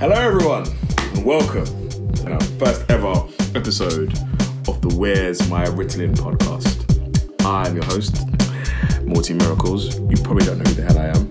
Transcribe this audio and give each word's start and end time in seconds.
Hello, 0.00 0.16
everyone, 0.16 0.66
and 1.12 1.26
welcome 1.26 1.66
to 2.14 2.32
our 2.32 2.40
first 2.58 2.90
ever 2.90 3.12
episode 3.54 4.18
of 4.66 4.80
the 4.80 4.88
Where's 4.96 5.46
My 5.50 5.66
Ritalin 5.66 6.14
podcast. 6.14 6.86
I'm 7.44 7.74
your 7.74 7.84
host, 7.84 8.16
Morty 9.06 9.34
Miracles. 9.34 10.00
You 10.00 10.16
probably 10.22 10.46
don't 10.46 10.56
know 10.56 10.64
who 10.64 10.74
the 10.74 10.84
hell 10.84 10.98
I 10.98 11.08
am. 11.08 11.28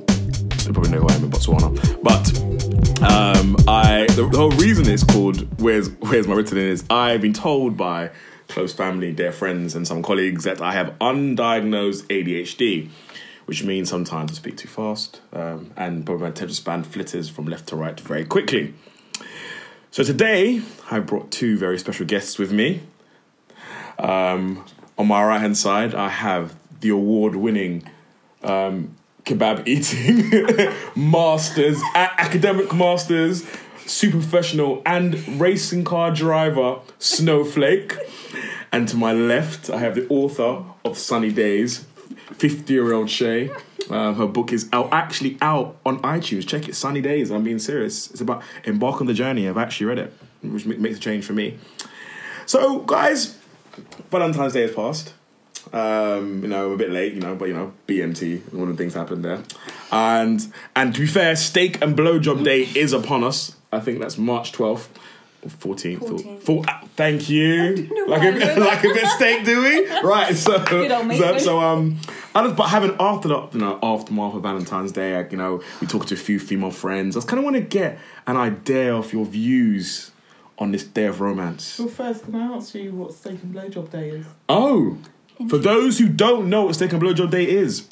You 0.67 0.71
probably 0.71 0.91
know 0.91 0.99
who 0.99 1.07
I 1.07 1.13
am 1.15 1.23
in 1.23 1.31
Botswana. 1.31 2.03
But 2.03 3.01
um, 3.01 3.55
I 3.67 4.05
the, 4.09 4.29
the 4.31 4.37
whole 4.37 4.51
reason 4.51 4.87
it's 4.87 5.03
called 5.03 5.47
Where's 5.59 5.89
Where's 6.01 6.27
My 6.27 6.35
Ritalin 6.35 6.57
is 6.57 6.83
I've 6.91 7.21
been 7.21 7.33
told 7.33 7.75
by 7.75 8.11
close 8.49 8.71
family, 8.71 9.11
dear 9.11 9.31
friends, 9.31 9.73
and 9.73 9.87
some 9.87 10.03
colleagues 10.03 10.43
that 10.43 10.61
I 10.61 10.73
have 10.73 10.93
undiagnosed 10.99 12.03
ADHD 12.03 12.87
which 13.49 13.63
means 13.63 13.89
sometimes 13.89 14.29
I 14.29 14.35
speak 14.35 14.57
too 14.57 14.67
fast 14.67 15.21
um, 15.33 15.71
and 15.75 16.05
probably 16.05 16.25
my 16.25 16.29
attention 16.29 16.53
span 16.53 16.83
flitters 16.83 17.29
from 17.29 17.47
left 17.47 17.69
to 17.69 17.75
right 17.75 17.99
very 17.99 18.23
quickly. 18.23 18.75
So 19.89 20.03
today 20.03 20.61
I've 20.91 21.07
brought 21.07 21.31
two 21.31 21.57
very 21.57 21.79
special 21.79 22.05
guests 22.05 22.37
with 22.37 22.51
me. 22.51 22.81
Um, 23.97 24.63
on 24.99 25.07
my 25.07 25.25
right 25.25 25.41
hand 25.41 25.57
side, 25.57 25.95
I 25.95 26.09
have 26.09 26.53
the 26.81 26.89
award 26.89 27.37
winning 27.37 27.89
um, 28.43 28.95
kebab 29.23 29.67
eating 29.67 30.29
masters, 31.11 31.81
a- 31.95 32.21
academic 32.21 32.71
masters, 32.71 33.47
super 33.87 34.19
professional, 34.19 34.83
and 34.85 35.41
racing 35.41 35.85
car 35.85 36.11
driver 36.11 36.81
Snowflake. 36.99 37.95
And 38.71 38.87
to 38.89 38.95
my 38.95 39.11
left, 39.11 39.71
I 39.71 39.79
have 39.79 39.95
the 39.95 40.07
author 40.09 40.63
of 40.85 40.99
Sunny 40.99 41.31
Days, 41.31 41.87
50 42.33 42.73
year 42.73 42.93
old 42.93 43.09
Shay. 43.09 43.49
Um, 43.89 44.15
her 44.15 44.27
book 44.27 44.53
is 44.53 44.69
out, 44.71 44.89
actually 44.93 45.37
out 45.41 45.77
on 45.85 45.99
iTunes. 46.01 46.47
Check 46.47 46.69
it, 46.69 46.75
Sunny 46.75 47.01
Days. 47.01 47.31
I'm 47.31 47.43
being 47.43 47.57
serious. 47.59 48.11
It's 48.11 48.21
about 48.21 48.43
embark 48.65 49.01
on 49.01 49.07
the 49.07 49.13
journey. 49.15 49.47
I've 49.49 49.57
actually 49.57 49.87
read 49.87 49.99
it, 49.99 50.13
which 50.43 50.65
makes 50.65 50.97
a 50.97 50.99
change 50.99 51.25
for 51.25 51.33
me. 51.33 51.57
So, 52.45 52.79
guys, 52.79 53.37
Valentine's 54.11 54.53
Day 54.53 54.61
has 54.61 54.71
passed. 54.73 55.13
Um, 55.73 56.41
you 56.43 56.47
know, 56.47 56.67
I'm 56.67 56.71
a 56.73 56.77
bit 56.77 56.91
late, 56.91 57.13
you 57.13 57.19
know, 57.21 57.35
but 57.35 57.47
you 57.47 57.53
know, 57.53 57.73
BMT, 57.87 58.53
one 58.53 58.69
of 58.69 58.77
the 58.77 58.81
things 58.83 58.93
happened 58.93 59.23
there. 59.25 59.41
And 59.91 60.51
and 60.75 60.93
to 60.93 61.01
be 61.01 61.07
fair, 61.07 61.35
steak 61.35 61.81
and 61.81 61.97
blowjob 61.97 62.43
day 62.43 62.61
is 62.75 62.93
upon 62.93 63.23
us. 63.23 63.55
I 63.71 63.79
think 63.79 63.99
that's 63.99 64.17
March 64.17 64.51
12th. 64.51 64.87
Or 65.41 65.49
14th. 65.75 66.01
or- 66.01 66.07
14th. 66.17 66.41
four- 66.41 66.63
ah, 66.67 66.81
thank 66.95 67.29
you. 67.29 67.87
Like 68.07 68.21
a, 68.23 68.59
like 68.59 68.83
a 68.83 68.93
bit 68.93 69.07
steak, 69.07 69.45
do 69.45 69.61
we? 69.61 69.87
Right. 70.03 70.35
So, 70.35 70.63
Good 70.65 70.91
old 70.91 71.07
mate. 71.07 71.17
so, 71.19 71.37
so 71.37 71.59
um, 71.59 71.97
I 72.35 72.43
just, 72.43 72.55
but 72.55 72.67
having 72.67 72.95
after 72.99 73.27
the 73.27 73.49
you 73.53 73.59
know 73.59 73.79
aftermath 73.81 74.35
of 74.35 74.43
Valentine's 74.43 74.91
Day, 74.91 75.15
I, 75.15 75.27
you 75.29 75.37
know, 75.37 75.61
we 75.81 75.87
talked 75.87 76.09
to 76.09 76.13
a 76.13 76.17
few 76.17 76.39
female 76.39 76.71
friends. 76.71 77.15
I 77.15 77.19
just 77.19 77.27
kind 77.27 77.39
of 77.39 77.43
want 77.43 77.55
to 77.55 77.61
get 77.61 77.97
an 78.27 78.37
idea 78.37 78.95
of 78.95 79.11
your 79.13 79.25
views 79.25 80.11
on 80.57 80.71
this 80.71 80.83
day 80.83 81.05
of 81.05 81.21
romance. 81.21 81.79
Well, 81.79 81.87
first, 81.87 82.25
can 82.25 82.35
I 82.35 82.55
ask 82.55 82.75
you 82.75 82.91
what 82.91 83.13
steak 83.13 83.41
and 83.41 83.55
blowjob 83.55 83.89
day 83.89 84.09
is? 84.09 84.25
Oh, 84.47 84.97
for 85.47 85.57
those 85.57 85.97
who 85.97 86.09
don't 86.09 86.49
know 86.49 86.65
what 86.65 86.75
steak 86.75 86.91
and 86.91 87.01
blowjob 87.01 87.31
day 87.31 87.49
is, 87.49 87.89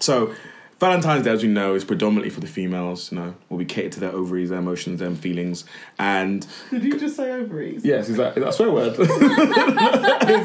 so 0.00 0.34
Valentine's 0.80 1.24
Day, 1.24 1.30
as 1.30 1.42
we 1.42 1.48
know, 1.50 1.74
is 1.74 1.84
predominantly 1.84 2.30
for 2.30 2.40
the 2.40 2.46
females. 2.46 3.12
You 3.12 3.18
know, 3.18 3.34
where 3.48 3.58
we 3.58 3.66
cater 3.66 3.90
to 3.90 4.00
their 4.00 4.12
ovaries, 4.12 4.48
their 4.48 4.58
emotions, 4.60 4.98
their 5.00 5.10
feelings, 5.10 5.64
and 5.98 6.46
Did 6.70 6.82
you 6.82 6.98
just 6.98 7.16
say 7.16 7.30
ovaries? 7.30 7.84
yes, 7.84 8.08
is 8.08 8.16
that, 8.16 8.36
is 8.38 8.42
that 8.42 8.48
a 8.48 8.52
swear 8.52 8.70
word? 8.70 8.94
is, 8.98 9.08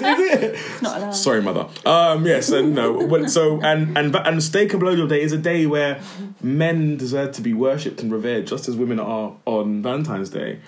is 0.02 0.19
it? 0.19 0.44
It's 0.55 0.81
not 0.81 0.97
allowed. 0.97 1.11
Sorry, 1.11 1.42
mother. 1.42 1.67
Um, 1.86 2.25
yes, 2.25 2.50
and 2.50 2.75
no. 2.75 2.92
Well, 2.92 3.30
so 3.30 3.61
and 3.61 3.97
and 3.97 4.14
and 4.14 4.44
steak 4.44 4.73
and 4.73 4.81
blowjob 4.81 5.08
day 5.08 5.22
is 5.22 5.31
a 5.31 5.38
day 5.38 5.66
where 5.66 6.02
men 6.42 6.97
deserve 6.97 7.31
to 7.33 7.42
be 7.42 7.53
worshipped 7.53 8.02
and 8.02 8.11
revered, 8.11 8.45
just 8.45 8.67
as 8.67 8.75
women 8.75 8.99
are 8.99 9.38
on 9.45 9.81
Valentine's 9.81 10.30
Day. 10.30 10.59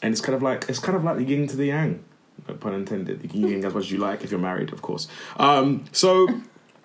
And 0.00 0.12
it's 0.12 0.20
kind 0.20 0.36
of 0.36 0.42
like 0.42 0.66
it's 0.68 0.78
kind 0.78 0.96
of 0.96 1.02
like 1.02 1.16
the 1.16 1.24
yin 1.24 1.48
to 1.48 1.56
the 1.56 1.66
yang, 1.66 2.04
no 2.46 2.54
pun 2.54 2.72
intended. 2.72 3.20
You 3.24 3.28
can 3.28 3.40
yin 3.40 3.64
as 3.64 3.74
much 3.74 3.86
as 3.86 3.90
you 3.90 3.98
like 3.98 4.22
if 4.22 4.30
you're 4.30 4.38
married, 4.38 4.72
of 4.72 4.80
course. 4.80 5.08
Um, 5.38 5.86
so 5.90 6.28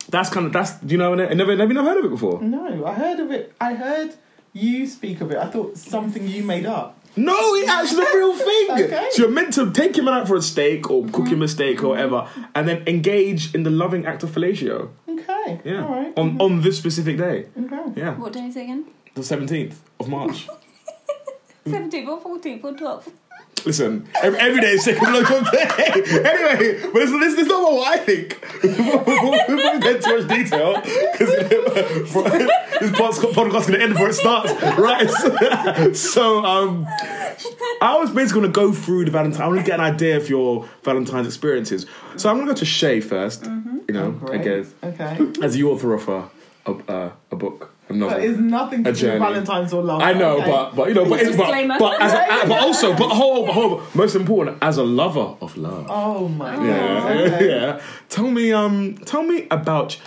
that's 0.10 0.30
kind 0.30 0.46
of 0.46 0.54
that's 0.54 0.74
do 0.80 0.94
you 0.94 0.98
know 0.98 1.14
I 1.14 1.34
never 1.34 1.56
never 1.56 1.74
never 1.74 1.90
heard 1.90 1.98
of 1.98 2.06
it 2.06 2.10
before. 2.10 2.42
No, 2.42 2.86
I 2.86 2.94
heard 2.94 3.20
of 3.20 3.32
it. 3.32 3.54
I 3.60 3.74
heard 3.74 4.16
you 4.54 4.88
speak 4.88 5.22
of 5.22 5.32
it. 5.32 5.38
I 5.38 5.48
thought 5.48 5.78
something 5.78 6.28
you 6.28 6.44
made 6.44 6.66
up. 6.66 7.00
No, 7.16 7.36
it's 7.56 7.70
actually 7.78 8.06
a 8.06 8.16
real 8.16 8.36
thing. 8.36 8.86
Okay. 8.86 9.08
So 9.12 9.24
you're 9.24 9.32
meant 9.32 9.54
to 9.54 9.72
take 9.72 9.96
him 9.98 10.08
out 10.08 10.28
for 10.28 10.36
a 10.36 10.42
steak 10.42 10.90
or 10.90 11.06
cook 11.08 11.28
him 11.28 11.42
a 11.42 11.48
steak 11.48 11.84
or 11.84 11.96
mm-hmm. 11.96 12.12
whatever, 12.12 12.28
and 12.56 12.68
then 12.68 12.84
engage 12.88 13.54
in 13.54 13.64
the 13.64 13.70
loving 13.70 14.06
act 14.06 14.24
of 14.24 14.32
fellatio. 14.32 14.90
Okay. 15.08 15.62
Yeah, 15.64 15.86
All 15.86 15.92
right. 15.92 16.14
on 16.18 16.32
mm-hmm. 16.32 16.42
on 16.42 16.62
this 16.62 16.78
specific 16.78 17.18
day. 17.18 17.48
Okay. 17.58 17.84
Yeah, 17.96 18.16
What 18.16 18.34
day 18.34 18.48
is 18.48 18.56
it 18.56 18.64
again? 18.64 18.86
the 19.16 19.24
seventeenth 19.24 19.82
of 20.00 20.10
March. 20.10 20.48
17th 21.66 22.08
or 22.08 22.40
14th 22.40 22.64
or 22.64 22.74
12th? 22.74 23.12
Listen, 23.66 24.08
every, 24.22 24.40
every 24.40 24.60
day 24.60 24.72
is 24.72 24.84
second 24.84 25.06
blowjob 25.06 25.50
day. 25.52 26.20
anyway, 26.30 26.82
but 26.92 27.00
this, 27.00 27.12
this, 27.12 27.40
is 27.40 27.48
not 27.48 27.62
what 27.72 27.88
I 27.88 27.98
think. 27.98 28.38
we 28.62 28.70
won't 29.56 29.82
get 29.82 30.04
too 30.04 30.18
much 30.20 30.28
detail 30.28 30.76
because 30.82 31.30
this 32.80 32.92
podcast 32.92 33.60
is 33.60 33.68
going 33.68 33.80
to 33.80 33.82
end 33.82 33.94
before 33.94 34.10
it 34.10 34.14
starts, 34.16 34.52
right? 34.78 35.96
so, 35.96 36.44
um, 36.44 36.86
I 37.82 37.98
was 38.00 38.12
basically 38.12 38.42
going 38.42 38.54
to 38.54 38.60
go 38.60 38.72
through 38.74 39.06
the 39.06 39.12
Valentine. 39.12 39.42
I 39.42 39.48
want 39.48 39.60
to 39.60 39.66
get 39.66 39.80
an 39.80 39.86
idea 39.86 40.18
of 40.18 40.30
your 40.30 40.68
Valentine's 40.84 41.28
experiences. 41.28 41.86
So 42.18 42.30
I'm 42.30 42.36
going 42.36 42.48
to 42.48 42.54
go 42.54 42.58
to 42.60 42.66
Shay 42.66 43.00
1st 43.00 43.88
You 43.88 43.94
know, 43.94 44.20
I 44.32 44.38
guess 44.38 44.74
Okay. 44.84 45.32
as 45.42 45.54
the 45.54 45.64
author 45.64 45.94
of 45.94 46.10
a, 46.10 46.30
a, 46.66 47.12
a 47.32 47.36
book, 47.36 47.74
a 47.90 47.94
novel. 47.94 48.18
That 48.18 48.26
is 48.26 48.38
nothing 48.38 48.84
to 48.84 48.94
do 48.94 49.12
with. 49.12 49.20
Valentine's 49.20 49.74
or 49.74 49.84
love. 49.84 50.02
I 50.02 50.14
know, 50.14 50.38
okay. 50.38 50.52
but 50.52 50.76
but 50.76 50.88
you 50.90 50.94
know, 50.94 51.06
but, 51.10 51.20
it's, 51.22 51.36
but, 51.38 51.44
Disclaimer. 51.46 51.80
but 51.80 52.02
as 52.02 52.14
a, 52.14 52.48
but 52.48 52.62
also, 52.62 52.96
but 52.96 53.10
hold, 53.10 53.48
but 53.48 53.54
hold, 53.54 53.96
most 53.96 54.16
important, 54.16 54.58
as 54.62 54.78
a 54.78 54.84
lover 54.84 55.36
of 55.42 55.58
love. 55.58 55.88
Oh 55.90 56.28
my 56.28 56.56
god. 56.56 56.66
Yeah, 56.66 57.08
Okay. 57.36 57.50
yeah. 57.50 57.82
Tell 58.10 58.30
me, 58.30 58.52
um, 58.52 58.96
tell 59.06 59.24
me 59.24 59.48
about. 59.52 60.00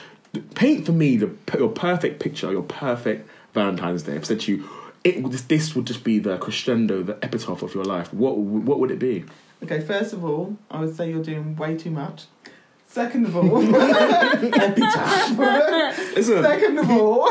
Paint 0.54 0.84
for 0.84 0.92
me 0.92 1.16
the 1.16 1.30
your 1.56 1.70
perfect 1.70 2.20
picture, 2.20 2.52
your 2.52 2.62
perfect 2.62 3.26
Valentine's 3.54 4.02
Day. 4.02 4.16
I've 4.16 4.26
said 4.26 4.40
to 4.40 4.52
you, 4.56 4.68
it 5.02 5.30
this, 5.30 5.40
this 5.42 5.74
would 5.74 5.86
just 5.86 6.04
be 6.04 6.18
the 6.18 6.36
crescendo, 6.36 7.02
the 7.02 7.16
epitaph 7.22 7.62
of 7.62 7.74
your 7.74 7.84
life. 7.84 8.12
What 8.12 8.36
what 8.36 8.78
would 8.78 8.90
it 8.90 8.98
be? 8.98 9.24
Okay, 9.62 9.80
first 9.80 10.12
of 10.12 10.24
all, 10.24 10.58
I 10.70 10.80
would 10.80 10.94
say 10.94 11.08
you're 11.08 11.22
doing 11.22 11.56
way 11.56 11.76
too 11.76 11.90
much. 11.90 12.26
Second 12.96 13.26
of 13.26 13.36
all, 13.36 13.42
Listen, 16.16 16.42
second 16.42 16.78
of 16.78 16.90
all, 16.90 17.28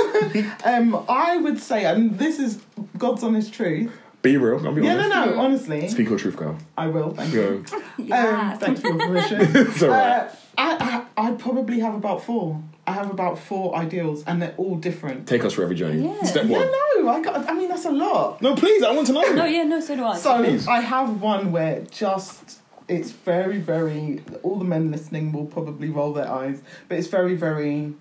um, 0.64 1.04
I 1.10 1.38
would 1.38 1.60
say, 1.60 1.86
and 1.86 2.20
this 2.20 2.38
is 2.38 2.62
God's 3.00 3.24
honest 3.24 3.52
truth. 3.52 3.92
be 4.22 4.38
real. 4.38 4.64
I'll 4.64 4.76
be 4.76 4.84
Yeah, 4.84 4.94
no, 4.94 5.12
honest. 5.12 5.36
no, 5.36 5.42
honestly, 5.42 5.88
Speak 5.88 6.10
your 6.10 6.20
truth, 6.20 6.36
girl. 6.38 6.56
I 6.78 6.86
will. 6.86 7.16
Thank 7.16 7.34
you. 7.34 7.66
Go. 7.68 7.78
Um, 7.98 8.06
Yeah. 8.06 8.56
thanks 8.58 8.82
for 8.82 8.90
your 8.90 8.98
permission. 9.08 9.40
It's 9.56 9.82
alright. 9.82 10.28
Uh, 10.30 10.30
I, 10.56 11.04
I, 11.18 11.30
I 11.30 11.32
probably 11.32 11.80
have 11.80 11.96
about 11.96 12.24
four. 12.24 12.62
I 12.86 12.92
have 12.94 13.10
about 13.10 13.40
four 13.40 13.76
ideals, 13.76 14.24
and 14.28 14.40
they're 14.40 14.54
all 14.58 14.76
different. 14.76 15.28
Take 15.28 15.44
us 15.46 15.54
for 15.54 15.64
every 15.64 15.76
journey. 15.76 16.04
Yeah. 16.06 16.22
Step 16.26 16.44
one. 16.46 16.62
Yeah, 16.62 16.70
no, 17.02 17.10
I 17.10 17.22
got. 17.24 17.50
I 17.50 17.54
mean, 17.56 17.70
that's 17.70 17.86
a 17.86 17.92
lot. 17.92 18.40
No, 18.40 18.54
please. 18.56 18.84
I 18.84 18.92
want 18.94 19.08
to 19.08 19.14
know. 19.14 19.24
no, 19.34 19.46
yeah, 19.46 19.64
no, 19.64 19.80
so 19.80 19.96
do 19.96 20.06
I. 20.06 20.16
So 20.16 20.38
Please. 20.44 20.68
I 20.68 20.82
have 20.82 21.20
one 21.24 21.52
where 21.52 21.82
just 21.90 22.60
it's 22.88 23.12
very, 23.12 23.58
very. 23.58 24.24
All 24.44 24.58
the 24.58 24.66
men 24.66 24.92
listening 24.92 25.32
will 25.32 25.46
probably 25.46 25.90
roll 25.90 26.14
their 26.14 26.30
eyes, 26.30 26.62
but 26.88 26.98
it's 26.98 27.08
very, 27.08 27.36
very. 27.36 27.94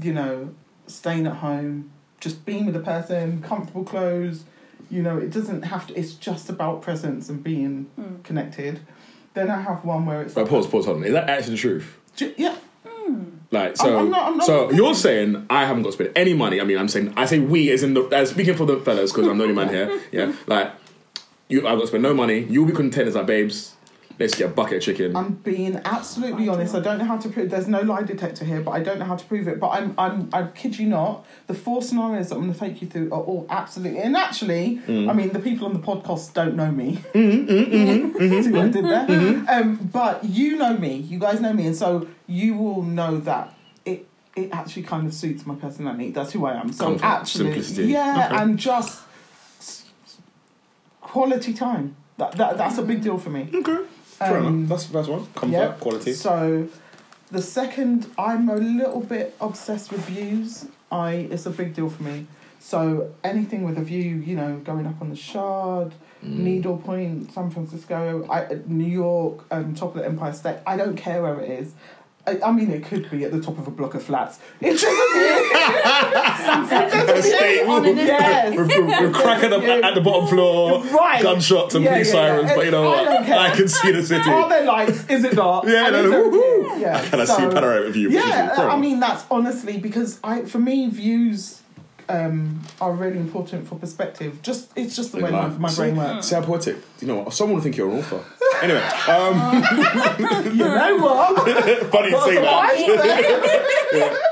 You 0.00 0.12
know, 0.14 0.54
staying 0.86 1.26
at 1.26 1.36
home, 1.36 1.90
just 2.20 2.44
being 2.46 2.64
with 2.66 2.74
the 2.74 2.80
person, 2.80 3.42
comfortable 3.42 3.84
clothes. 3.84 4.44
You 4.90 5.02
know, 5.02 5.18
it 5.18 5.30
doesn't 5.30 5.62
have 5.62 5.86
to. 5.88 5.94
It's 5.98 6.12
just 6.14 6.48
about 6.48 6.82
presence 6.82 7.28
and 7.28 7.42
being 7.42 7.86
Hmm. 7.96 8.22
connected. 8.22 8.80
Then 9.34 9.50
I 9.50 9.60
have 9.60 9.84
one 9.84 10.06
where 10.06 10.22
it's 10.22 10.34
But 10.34 10.48
pause, 10.48 10.66
pause, 10.66 10.86
hold 10.86 10.98
on. 10.98 11.04
Is 11.04 11.12
that 11.12 11.28
actually 11.28 11.52
the 11.54 11.58
truth? 11.60 11.96
Ju- 12.16 12.34
yeah, 12.36 12.56
Like 13.52 13.76
so, 13.76 13.98
I'm 13.98 14.10
not- 14.10 14.28
I'm 14.28 14.36
not- 14.38 14.46
so 14.46 14.70
you're 14.70 14.94
saying 14.94 15.44
I 15.50 15.64
haven't 15.66 15.82
got 15.82 15.88
to 15.90 15.92
spend 15.94 16.10
any 16.16 16.34
money. 16.34 16.60
I 16.60 16.64
mean, 16.64 16.78
I'm 16.78 16.86
saying 16.88 17.12
I 17.16 17.24
say 17.26 17.40
we 17.40 17.70
as 17.70 17.82
in 17.82 17.94
the 17.94 18.04
as 18.12 18.30
speaking 18.30 18.54
for 18.54 18.64
the 18.64 18.76
fellas 18.78 19.10
because 19.12 19.26
I'm 19.28 19.38
the 19.38 19.44
only 19.44 19.54
man 19.56 19.68
here. 19.68 20.00
Yeah, 20.12 20.32
like 20.46 20.70
you, 21.48 21.58
I've 21.66 21.76
got 21.76 21.80
to 21.82 21.86
spend 21.88 22.02
no 22.04 22.14
money. 22.14 22.46
You'll 22.48 22.66
be 22.66 22.72
content 22.72 23.08
as 23.08 23.14
like 23.16 23.26
babes. 23.26 23.74
Let's 24.20 24.34
get 24.34 24.50
a 24.50 24.52
bucket 24.52 24.76
of 24.76 24.82
chicken. 24.82 25.16
I'm 25.16 25.32
being 25.32 25.80
absolutely 25.82 26.46
honest. 26.46 26.74
I 26.74 26.80
don't 26.80 26.98
know 26.98 27.06
how 27.06 27.16
to 27.16 27.28
prove. 27.30 27.48
There's 27.48 27.66
no 27.66 27.80
lie 27.80 28.02
detector 28.02 28.44
here, 28.44 28.60
but 28.60 28.72
I 28.72 28.80
don't 28.80 28.98
know 28.98 29.06
how 29.06 29.16
to 29.16 29.24
prove 29.24 29.48
it. 29.48 29.58
But 29.58 29.68
I'm, 29.70 29.94
I'm, 29.96 30.28
I 30.34 30.42
kid 30.42 30.78
you 30.78 30.88
not. 30.88 31.24
The 31.46 31.54
four 31.54 31.80
scenarios 31.80 32.28
that 32.28 32.34
I'm 32.34 32.42
going 32.42 32.52
to 32.52 32.60
take 32.60 32.82
you 32.82 32.86
through 32.86 33.08
are 33.12 33.22
all 33.22 33.46
absolutely. 33.48 34.00
And 34.00 34.14
actually, 34.14 34.82
mm. 34.86 35.08
I 35.08 35.14
mean, 35.14 35.30
the 35.30 35.38
people 35.38 35.66
on 35.66 35.72
the 35.72 35.78
podcast 35.80 36.34
don't 36.34 36.54
know 36.54 36.70
me. 36.70 37.02
Mm-hmm, 37.14 37.50
mm-hmm, 37.50 38.18
See 38.42 38.50
what 38.50 38.60
I 38.60 38.68
mm-hmm, 38.68 38.70
did 38.70 39.46
there? 39.46 39.62
Um, 39.62 39.76
but 39.90 40.22
you 40.22 40.58
know 40.58 40.76
me. 40.76 40.96
You 40.96 41.18
guys 41.18 41.40
know 41.40 41.54
me, 41.54 41.66
and 41.66 41.74
so 41.74 42.06
you 42.26 42.54
will 42.58 42.82
know 42.82 43.20
that 43.20 43.54
it, 43.86 44.06
it 44.36 44.50
actually 44.52 44.82
kind 44.82 45.06
of 45.06 45.14
suits 45.14 45.46
my 45.46 45.54
personality. 45.54 46.10
That's 46.10 46.32
who 46.32 46.44
I 46.44 46.60
am. 46.60 46.72
So 46.74 46.84
Comfort, 46.84 47.04
actually, 47.06 47.44
simplicity. 47.52 47.84
yeah, 47.92 48.26
Okay. 48.26 48.42
and 48.42 48.58
just 48.58 49.00
quality 51.00 51.54
time. 51.54 51.96
That, 52.18 52.32
that 52.32 52.58
that's 52.58 52.76
a 52.76 52.82
big 52.82 53.00
deal 53.02 53.16
for 53.16 53.30
me. 53.30 53.48
okay, 53.54 53.78
fair 54.20 54.38
Um, 54.38 54.46
enough. 54.46 54.68
That's 54.68 54.86
the 54.86 54.92
first 54.92 55.10
one. 55.10 55.26
Comfort, 55.34 55.56
yeah. 55.56 55.72
quality. 55.80 56.12
So, 56.12 56.68
the 57.30 57.42
second, 57.42 58.06
I'm 58.18 58.48
a 58.48 58.56
little 58.56 59.00
bit 59.00 59.34
obsessed 59.40 59.90
with 59.92 60.00
views. 60.02 60.66
I 60.92 61.12
it's 61.30 61.46
a 61.46 61.50
big 61.50 61.74
deal 61.74 61.88
for 61.90 62.02
me. 62.02 62.26
So 62.58 63.10
anything 63.24 63.64
with 63.64 63.78
a 63.78 63.82
view, 63.82 64.02
you 64.02 64.36
know, 64.36 64.56
going 64.58 64.86
up 64.86 65.00
on 65.00 65.08
the 65.10 65.16
Shard, 65.16 65.92
Mm. 66.22 66.38
Needle 66.40 66.76
Point, 66.76 67.32
San 67.32 67.48
Francisco, 67.50 68.26
I, 68.28 68.58
New 68.66 68.84
York, 68.84 69.46
um, 69.50 69.74
top 69.74 69.96
of 69.96 70.02
the 70.02 70.04
Empire 70.06 70.34
State. 70.34 70.58
I 70.66 70.76
don't 70.76 70.94
care 70.94 71.22
where 71.22 71.40
it 71.40 71.48
is. 71.50 71.72
I, 72.26 72.38
I 72.44 72.52
mean, 72.52 72.70
it 72.70 72.84
could 72.84 73.10
be 73.10 73.24
at 73.24 73.32
the 73.32 73.40
top 73.40 73.58
of 73.58 73.66
a 73.66 73.70
block 73.70 73.94
of 73.94 74.02
flats. 74.02 74.38
It 74.60 74.72
doesn't 74.78 74.90
Sunset. 76.44 77.24
State 77.24 77.64
Yes. 77.96 78.56
We're, 78.56 78.66
we're, 78.66 78.86
we're 79.08 79.12
cracking 79.12 79.52
up 79.52 79.62
at, 79.62 79.82
at 79.84 79.94
the 79.94 80.00
bottom 80.00 80.28
floor, 80.28 80.82
Right. 80.84 81.22
gunshots 81.22 81.74
and 81.74 81.84
Yeah, 81.84 81.92
police 81.92 82.12
yeah, 82.12 82.20
yeah. 82.20 82.28
sirens, 82.36 82.52
but 82.54 82.64
you 82.66 82.70
know 82.70 82.92
I 82.92 83.04
what? 83.20 83.30
I 83.30 83.56
can 83.56 83.68
see 83.68 83.92
the 83.92 84.02
city. 84.02 84.28
Are 84.30 84.48
there 84.48 84.64
lights? 84.64 85.08
Is 85.08 85.24
it 85.24 85.34
dark? 85.34 85.64
Yeah, 85.66 85.86
And 85.86 85.92
no, 85.94 86.04
is 86.04 86.10
there- 86.10 86.28
woo-hoo. 86.28 86.78
yeah. 86.80 87.08
Can 87.08 87.20
I 87.20 87.24
see 87.24 87.32
a 87.32 87.36
so- 87.36 87.52
panoramic 87.52 87.92
view? 87.94 88.10
Yeah, 88.10 88.54
I 88.58 88.76
mean 88.78 89.00
that's 89.00 89.24
honestly 89.30 89.78
because 89.78 90.20
I, 90.22 90.42
for 90.42 90.58
me, 90.58 90.88
views 90.90 91.62
um, 92.08 92.60
are 92.80 92.92
really 92.92 93.18
important 93.18 93.66
for 93.68 93.76
perspective. 93.76 94.42
Just 94.42 94.70
it's 94.76 94.94
just 94.96 95.12
the 95.12 95.20
way 95.22 95.30
my, 95.30 95.48
my 95.48 95.72
brain 95.74 95.96
works. 95.96 96.26
See 96.26 96.34
how 96.34 96.42
poetic. 96.42 96.76
You 97.00 97.06
know 97.08 97.16
what? 97.16 97.32
Someone 97.32 97.56
will 97.56 97.62
think 97.62 97.76
you're 97.76 97.90
an 97.90 97.98
author. 97.98 98.22
Anyway, 98.62 98.80
um, 99.08 99.34
You 100.52 100.64
know 100.64 100.96
what? 100.98 101.36
funny 101.90 102.10
to 102.10 102.20
say 102.22 102.34
that. 102.36 102.52
Right? 102.52 103.66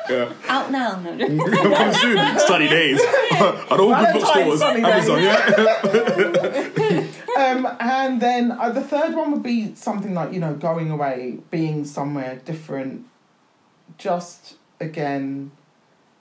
Yeah. 0.08 0.32
Out 0.46 0.70
now. 0.70 0.98
No. 1.00 1.10
Coming 1.19 1.92
soon. 1.94 2.38
Sunny 2.38 2.69
days. 2.69 2.98
At 3.32 3.72
all 3.72 3.94
good 3.94 4.12
bookstores. 4.14 4.62
Amazon, 4.62 5.22
yeah. 5.22 5.36
um, 7.36 7.76
and 7.78 8.22
then 8.22 8.52
uh, 8.52 8.70
the 8.70 8.80
third 8.80 9.14
one 9.14 9.32
would 9.32 9.42
be 9.42 9.75
something 9.75 10.14
like 10.14 10.32
you 10.32 10.40
know 10.40 10.54
going 10.54 10.90
away, 10.90 11.40
being 11.50 11.84
somewhere 11.84 12.40
different. 12.44 13.04
Just 13.98 14.54
again, 14.81 15.50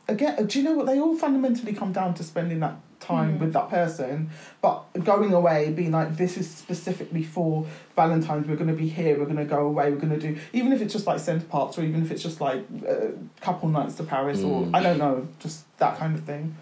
again. 0.09 0.47
Do 0.47 0.59
you 0.59 0.65
know 0.65 0.73
what 0.73 0.87
they 0.87 0.99
all 0.99 1.15
fundamentally 1.15 1.71
come 1.73 1.93
down 1.93 2.13
to 2.15 2.23
spending 2.23 2.59
that 2.61 2.75
time 3.07 3.39
with 3.39 3.53
that 3.53 3.69
person? 3.69 4.29
But 4.61 4.83
going 5.03 5.33
away, 5.33 5.71
being 5.71 5.91
like 5.91 6.17
this 6.17 6.37
is 6.37 6.49
specifically 6.49 7.23
for 7.23 7.65
Valentine's. 7.95 8.47
We're 8.47 8.55
going 8.55 8.69
to 8.69 8.75
be 8.75 8.89
here. 8.89 9.17
We're 9.17 9.25
going 9.25 9.37
to 9.37 9.45
go 9.45 9.65
away. 9.65 9.91
We're 9.91 9.97
going 10.05 10.19
to 10.19 10.19
do 10.19 10.37
even 10.53 10.73
if 10.73 10.81
it's 10.81 10.93
just 10.93 11.07
like 11.07 11.19
Center 11.19 11.45
Parcs 11.45 11.77
or 11.77 11.83
even 11.83 12.03
if 12.03 12.11
it's 12.11 12.21
just 12.23 12.39
like 12.41 12.63
a 12.87 13.13
couple 13.41 13.69
nights 13.69 13.95
to 13.95 14.03
Paris 14.03 14.43
or 14.43 14.63
Mm. 14.63 14.75
I 14.75 14.81
don't 14.81 14.97
know, 14.97 15.27
just 15.39 15.65
that 15.79 15.97
kind 15.97 16.15
of 16.17 16.23
thing. 16.23 16.55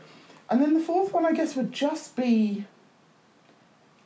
And 0.50 0.62
then 0.62 0.74
the 0.74 0.80
fourth 0.80 1.12
one, 1.14 1.26
I 1.26 1.32
guess, 1.34 1.56
would 1.56 1.72
just 1.72 2.16
be. 2.16 2.66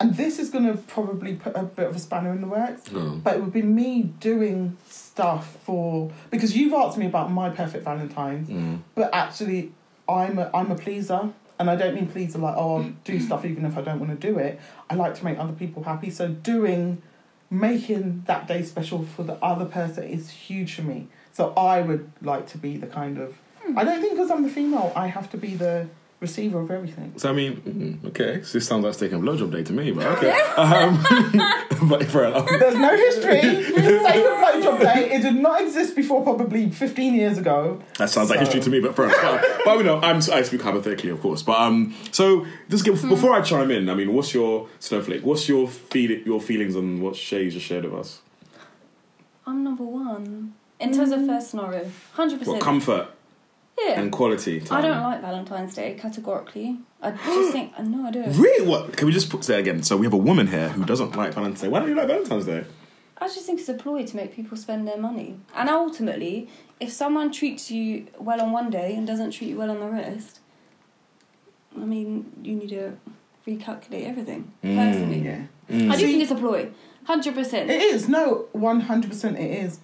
And 0.01 0.15
this 0.15 0.39
is 0.39 0.49
going 0.49 0.63
to 0.65 0.75
probably 0.77 1.35
put 1.35 1.53
a 1.57 1.63
bit 1.63 1.87
of 1.89 1.95
a 1.95 1.99
spanner 1.99 2.31
in 2.31 2.39
the 2.39 2.47
works, 2.47 2.83
Mm. 2.87 3.21
but 3.21 3.35
it 3.35 3.41
would 3.41 3.51
be 3.51 3.61
me 3.61 4.03
doing 4.21 4.77
stuff 4.87 5.57
for 5.65 6.09
because 6.31 6.55
you've 6.55 6.73
asked 6.73 6.97
me 6.97 7.05
about 7.05 7.29
my 7.31 7.49
perfect 7.49 7.83
Valentine's, 7.83 8.47
Mm. 8.49 8.79
but 8.95 9.09
actually, 9.13 9.73
I'm 10.07 10.39
a, 10.39 10.49
I'm 10.53 10.71
a 10.71 10.75
pleaser, 10.75 11.31
and 11.59 11.69
I 11.69 11.75
don't 11.75 11.93
mean 11.93 12.07
pleaser 12.07 12.39
like 12.39 12.55
oh 12.57 12.77
I'll 12.77 12.89
do 13.03 13.19
stuff 13.19 13.45
even 13.45 13.65
if 13.65 13.77
I 13.77 13.81
don't 13.81 13.99
want 13.99 14.19
to 14.19 14.27
do 14.27 14.39
it. 14.39 14.59
I 14.89 14.95
like 14.95 15.15
to 15.15 15.25
make 15.25 15.37
other 15.37 15.53
people 15.53 15.83
happy, 15.83 16.09
so 16.09 16.29
doing, 16.29 17.01
making 17.49 18.23
that 18.25 18.47
day 18.47 18.63
special 18.63 19.03
for 19.03 19.23
the 19.23 19.33
other 19.43 19.65
person 19.65 20.05
is 20.05 20.29
huge 20.29 20.73
for 20.75 20.83
me. 20.83 21.07
So 21.33 21.53
I 21.55 21.81
would 21.81 22.11
like 22.21 22.47
to 22.47 22.57
be 22.57 22.77
the 22.77 22.87
kind 22.87 23.17
of. 23.17 23.37
Hmm. 23.61 23.77
I 23.77 23.83
don't 23.83 24.01
think 24.01 24.13
because 24.13 24.31
I'm 24.31 24.43
the 24.43 24.49
female, 24.49 24.91
I 24.95 25.07
have 25.07 25.29
to 25.31 25.37
be 25.37 25.55
the 25.55 25.87
receiver 26.19 26.59
of 26.59 26.69
everything. 26.69 27.13
So 27.17 27.29
I 27.29 27.33
mean, 27.33 27.99
mm, 28.01 28.07
okay, 28.09 28.41
so 28.43 28.57
this 28.57 28.67
sounds 28.67 28.83
like 28.83 28.97
taking 28.97 29.17
a 29.17 29.21
blowjob 29.21 29.51
day 29.51 29.63
to 29.63 29.73
me, 29.73 29.91
but 29.91 30.05
okay. 30.17 30.31
Um, 30.57 31.01
but 31.89 32.05
fair 32.05 32.25
enough. 32.25 32.47
There's 32.47 32.75
no 32.75 32.95
history. 32.95 33.41
Sacred 33.63 34.03
blowjob 34.03 34.79
day. 34.81 35.11
It 35.13 35.21
did 35.21 35.35
not 35.35 35.61
exist 35.61 35.95
before 35.95 36.23
probably 36.23 36.69
15 36.69 37.13
years 37.13 37.37
ago. 37.37 37.81
That 37.97 38.09
sounds 38.09 38.29
like 38.29 38.39
history 38.39 38.59
to 38.59 38.69
me, 38.69 38.79
but 38.81 38.95
fair 38.95 39.05
enough. 39.05 39.21
But, 39.21 39.61
but 39.65 39.77
you 39.77 39.83
know, 39.83 39.99
I'm 40.01 40.17
I 40.17 40.41
speak 40.41 40.61
hypothetically, 40.61 41.09
of 41.09 41.21
course. 41.21 41.41
But 41.41 41.59
um, 41.59 41.95
so 42.11 42.45
just 42.69 42.83
give, 42.83 43.01
before 43.07 43.33
I 43.33 43.41
chime 43.41 43.71
in, 43.71 43.89
I 43.89 43.95
mean, 43.95 44.13
what's 44.13 44.33
your 44.33 44.67
snowflake? 44.79 45.23
What's 45.23 45.47
your 45.47 45.67
feel 45.67 46.11
your 46.11 46.41
feelings 46.41 46.75
on 46.75 47.01
what 47.01 47.15
Shay 47.15 47.49
just 47.49 47.65
shared 47.65 47.85
with 47.85 47.93
us? 47.93 48.21
I'm 49.47 49.63
number 49.63 49.83
one 49.83 50.53
in 50.79 50.91
terms 50.93 51.11
of 51.11 51.25
first 51.25 51.51
scenario. 51.51 51.89
Hundred 52.13 52.39
What 52.39 52.45
percent. 52.45 52.61
comfort 52.61 53.07
And 53.87 54.11
quality? 54.11 54.61
I 54.69 54.81
don't 54.81 55.01
like 55.01 55.21
Valentine's 55.21 55.73
Day 55.73 55.95
categorically. 55.99 56.77
I 57.01 57.11
just 57.11 57.51
think 57.53 57.77
no, 57.79 58.05
I 58.07 58.11
don't. 58.11 58.37
Really? 58.37 58.67
What? 58.67 58.95
Can 58.97 59.07
we 59.07 59.13
just 59.13 59.29
put 59.29 59.43
say 59.43 59.53
that 59.53 59.59
again? 59.59 59.83
So 59.83 59.97
we 59.97 60.05
have 60.05 60.13
a 60.13 60.17
woman 60.17 60.47
here 60.47 60.69
who 60.69 60.85
doesn't 60.85 61.15
like 61.15 61.33
Valentine's 61.33 61.61
Day. 61.61 61.67
Why 61.67 61.79
don't 61.79 61.89
you 61.89 61.95
like 61.95 62.07
Valentine's 62.07 62.45
Day? 62.45 62.65
I 63.21 63.27
just 63.27 63.45
think 63.45 63.59
it's 63.59 63.67
a 63.69 63.73
ploy 63.73 64.05
to 64.05 64.15
make 64.15 64.33
people 64.33 64.55
spend 64.57 64.87
their 64.87 64.97
money. 64.97 65.37
And 65.53 65.69
ultimately, 65.69 66.49
if 66.79 66.91
someone 66.91 67.31
treats 67.31 67.69
you 67.69 68.07
well 68.17 68.39
on 68.41 68.51
one 68.51 68.69
day 68.69 68.95
and 68.95 69.05
doesn't 69.05 69.31
treat 69.31 69.49
you 69.49 69.57
well 69.57 69.71
on 69.71 69.79
the 69.81 69.89
rest, 69.89 70.39
I 71.75 71.83
mean, 71.83 72.31
you 72.43 72.55
need 72.55 72.69
to 72.69 72.97
recalculate 73.45 74.07
everything. 74.07 74.53
Mm, 74.63 74.75
personally, 74.75 75.19
Yeah. 75.19 75.41
Mm. 75.69 75.91
I 75.91 75.95
do 75.97 76.05
think 76.07 76.21
it's 76.21 76.31
a 76.31 76.35
ploy. 76.35 76.71
Hundred 77.05 77.35
percent. 77.35 77.69
It 77.69 77.81
is. 77.81 78.07
No, 78.07 78.45
100% 78.55 79.39
it 79.39 79.65
is. 79.65 79.79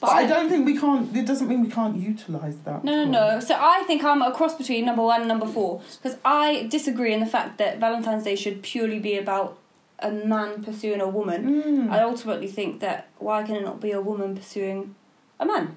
But 0.00 0.10
I 0.12 0.26
don't 0.26 0.48
think 0.48 0.64
we 0.64 0.78
can't, 0.78 1.14
it 1.14 1.26
doesn't 1.26 1.46
mean 1.46 1.60
we 1.60 1.68
can't 1.68 1.96
utilise 1.96 2.56
that. 2.64 2.82
No, 2.82 3.04
no, 3.04 3.10
no. 3.10 3.40
So 3.40 3.54
I 3.54 3.82
think 3.86 4.02
I'm 4.02 4.22
a 4.22 4.32
cross 4.32 4.54
between 4.54 4.86
number 4.86 5.02
one 5.02 5.20
and 5.20 5.28
number 5.28 5.46
four 5.46 5.82
because 6.02 6.18
I 6.24 6.66
disagree 6.70 7.12
in 7.12 7.20
the 7.20 7.26
fact 7.26 7.58
that 7.58 7.78
Valentine's 7.78 8.24
Day 8.24 8.34
should 8.34 8.62
purely 8.62 8.98
be 8.98 9.18
about 9.18 9.58
a 9.98 10.10
man 10.10 10.64
pursuing 10.64 11.02
a 11.02 11.08
woman. 11.08 11.62
Mm. 11.62 11.90
I 11.90 12.00
ultimately 12.00 12.48
think 12.48 12.80
that 12.80 13.08
why 13.18 13.42
can 13.42 13.56
it 13.56 13.62
not 13.62 13.78
be 13.78 13.92
a 13.92 14.00
woman 14.00 14.34
pursuing 14.34 14.94
a 15.38 15.44
man? 15.44 15.76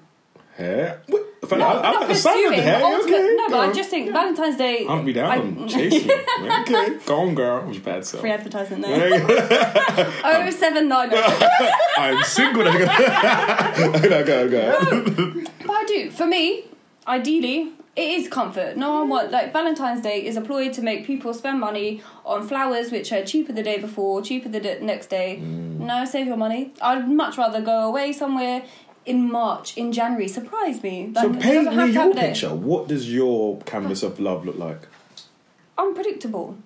Hair? 0.56 1.02
What? 1.08 1.33
I, 1.52 1.56
No, 1.56 1.64
I, 1.66 1.70
I 1.78 1.82
not 1.92 2.00
like 2.00 2.08
the 2.08 2.14
sound 2.14 2.36
of 2.36 2.42
pursuing. 2.44 2.56
the 2.58 2.62
hair. 2.62 2.80
but 2.80 2.92
ultimate- 2.94 3.14
okay, 3.20 3.34
no, 3.36 3.48
but 3.48 3.58
I 3.68 3.72
just 3.72 3.90
think 3.90 4.12
Valentine's 4.12 4.56
Day. 4.56 4.84
Hunt 4.84 5.04
me 5.04 5.12
down, 5.12 5.30
I- 5.64 5.66
chase 5.66 6.06
me. 6.06 6.14
okay, 6.60 6.98
go 7.06 7.16
on, 7.20 7.34
girl. 7.34 7.60
Which 7.66 7.82
bad 7.84 8.04
self. 8.04 8.20
Free 8.20 8.30
advertisement 8.30 8.82
there. 8.82 10.10
Oh 10.24 10.50
seven 10.50 10.88
nine. 10.88 11.10
I'm 11.98 12.22
single. 12.24 12.64
no, 12.64 14.24
go, 14.24 14.48
go. 14.48 15.42
But 15.66 15.70
I 15.76 15.84
do. 15.86 16.10
For 16.10 16.26
me, 16.26 16.64
ideally, 17.06 17.72
it 17.96 18.02
is 18.18 18.28
comfort. 18.28 18.76
No 18.76 18.94
one 19.00 19.08
want 19.08 19.30
like 19.30 19.52
Valentine's 19.52 20.00
Day 20.02 20.24
is 20.24 20.36
a 20.36 20.40
ploy 20.40 20.70
to 20.72 20.82
make 20.82 21.06
people 21.06 21.32
spend 21.34 21.60
money 21.60 22.02
on 22.24 22.46
flowers 22.46 22.90
which 22.90 23.12
are 23.12 23.22
cheaper 23.24 23.52
the 23.52 23.62
day 23.62 23.78
before, 23.78 24.20
cheaper 24.22 24.48
the 24.48 24.60
d- 24.60 24.78
next 24.80 25.06
day. 25.08 25.38
Mm. 25.40 25.78
No, 25.80 26.04
save 26.04 26.26
your 26.26 26.36
money. 26.36 26.72
I'd 26.82 27.08
much 27.08 27.36
rather 27.38 27.60
go 27.60 27.86
away 27.88 28.12
somewhere 28.12 28.62
in 29.06 29.30
March, 29.30 29.76
in 29.76 29.92
January. 29.92 30.28
Surprise 30.28 30.82
me. 30.82 31.12
Like, 31.14 31.24
So 31.24 31.32
it 31.32 31.40
paint 31.40 31.76
me 31.76 31.90
your 31.90 32.14
picture. 32.14 32.54
What 32.54 32.88
does 32.88 33.12
your 33.12 33.58
canvas 33.60 34.02
of 34.02 34.18
love 34.20 34.44
look 34.44 34.56
like? 34.56 34.88
unpredictable. 35.78 36.56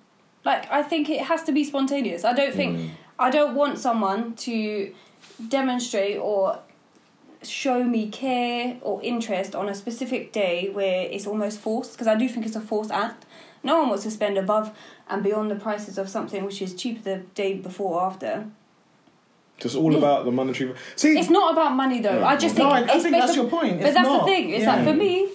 Like 0.45 0.71
I 0.71 0.83
think 0.83 1.09
it 1.09 1.21
has 1.21 1.43
to 1.43 1.51
be 1.51 1.63
spontaneous. 1.63 2.23
I 2.23 2.33
don't 2.33 2.53
think 2.53 2.77
mm. 2.77 2.89
I 3.17 3.29
don't 3.29 3.55
want 3.55 3.77
someone 3.77 4.35
to 4.35 4.93
demonstrate 5.47 6.17
or 6.17 6.59
show 7.41 7.83
me 7.83 8.09
care 8.09 8.77
or 8.81 9.01
interest 9.01 9.55
on 9.55 9.69
a 9.69 9.75
specific 9.75 10.31
day 10.31 10.69
where 10.71 11.03
it's 11.09 11.25
almost 11.25 11.59
forced 11.59 11.93
because 11.93 12.07
I 12.07 12.15
do 12.15 12.27
think 12.27 12.45
it's 12.45 12.55
a 12.55 12.61
forced 12.61 12.91
act. 12.91 13.25
No 13.63 13.79
one 13.79 13.89
wants 13.89 14.03
to 14.03 14.11
spend 14.11 14.37
above 14.37 14.75
and 15.09 15.21
beyond 15.23 15.51
the 15.51 15.55
prices 15.55 15.97
of 15.97 16.09
something 16.09 16.45
which 16.45 16.61
is 16.61 16.73
cheaper 16.73 17.01
the 17.01 17.17
day 17.35 17.53
before 17.55 17.95
or 17.95 18.05
after. 18.05 18.47
Just 19.59 19.75
all 19.75 19.95
about 19.95 20.25
the 20.25 20.31
monetary. 20.31 20.73
See, 20.95 21.17
It's 21.19 21.29
not 21.29 21.53
about 21.53 21.75
money 21.75 21.99
though. 22.01 22.19
No, 22.19 22.25
I 22.25 22.35
just 22.37 22.57
no, 22.57 22.63
think 22.73 22.89
I- 22.89 22.93
I 22.93 22.95
it's 22.95 23.03
think 23.03 23.15
it's 23.15 23.25
that's 23.25 23.35
your 23.35 23.47
point. 23.49 23.77
But 23.79 23.87
It's 23.87 23.95
that's 23.95 24.07
not. 24.07 24.25
the 24.25 24.31
thing. 24.31 24.49
It's 24.51 24.63
Yeah. 24.63 24.75
like 24.75 24.85
for 24.85 24.93
me, 24.93 25.29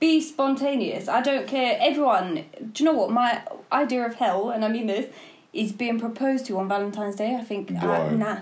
be 0.00 0.20
spontaneous. 0.20 1.08
I 1.08 1.20
don't 1.22 1.46
care. 1.46 1.76
Everyone. 1.80 2.44
Do 2.72 2.84
you 2.84 2.90
know 2.90 2.96
what 2.98 3.10
my 3.10 3.40
idea 3.72 4.04
of 4.06 4.14
hell? 4.16 4.50
And 4.50 4.64
I 4.64 4.68
mean 4.68 4.86
this 4.86 5.06
is 5.52 5.72
being 5.72 5.98
proposed 6.00 6.46
to 6.46 6.58
on 6.58 6.68
Valentine's 6.68 7.16
Day. 7.16 7.34
I 7.36 7.42
think 7.44 7.70
uh, 7.70 8.10
nah. 8.10 8.38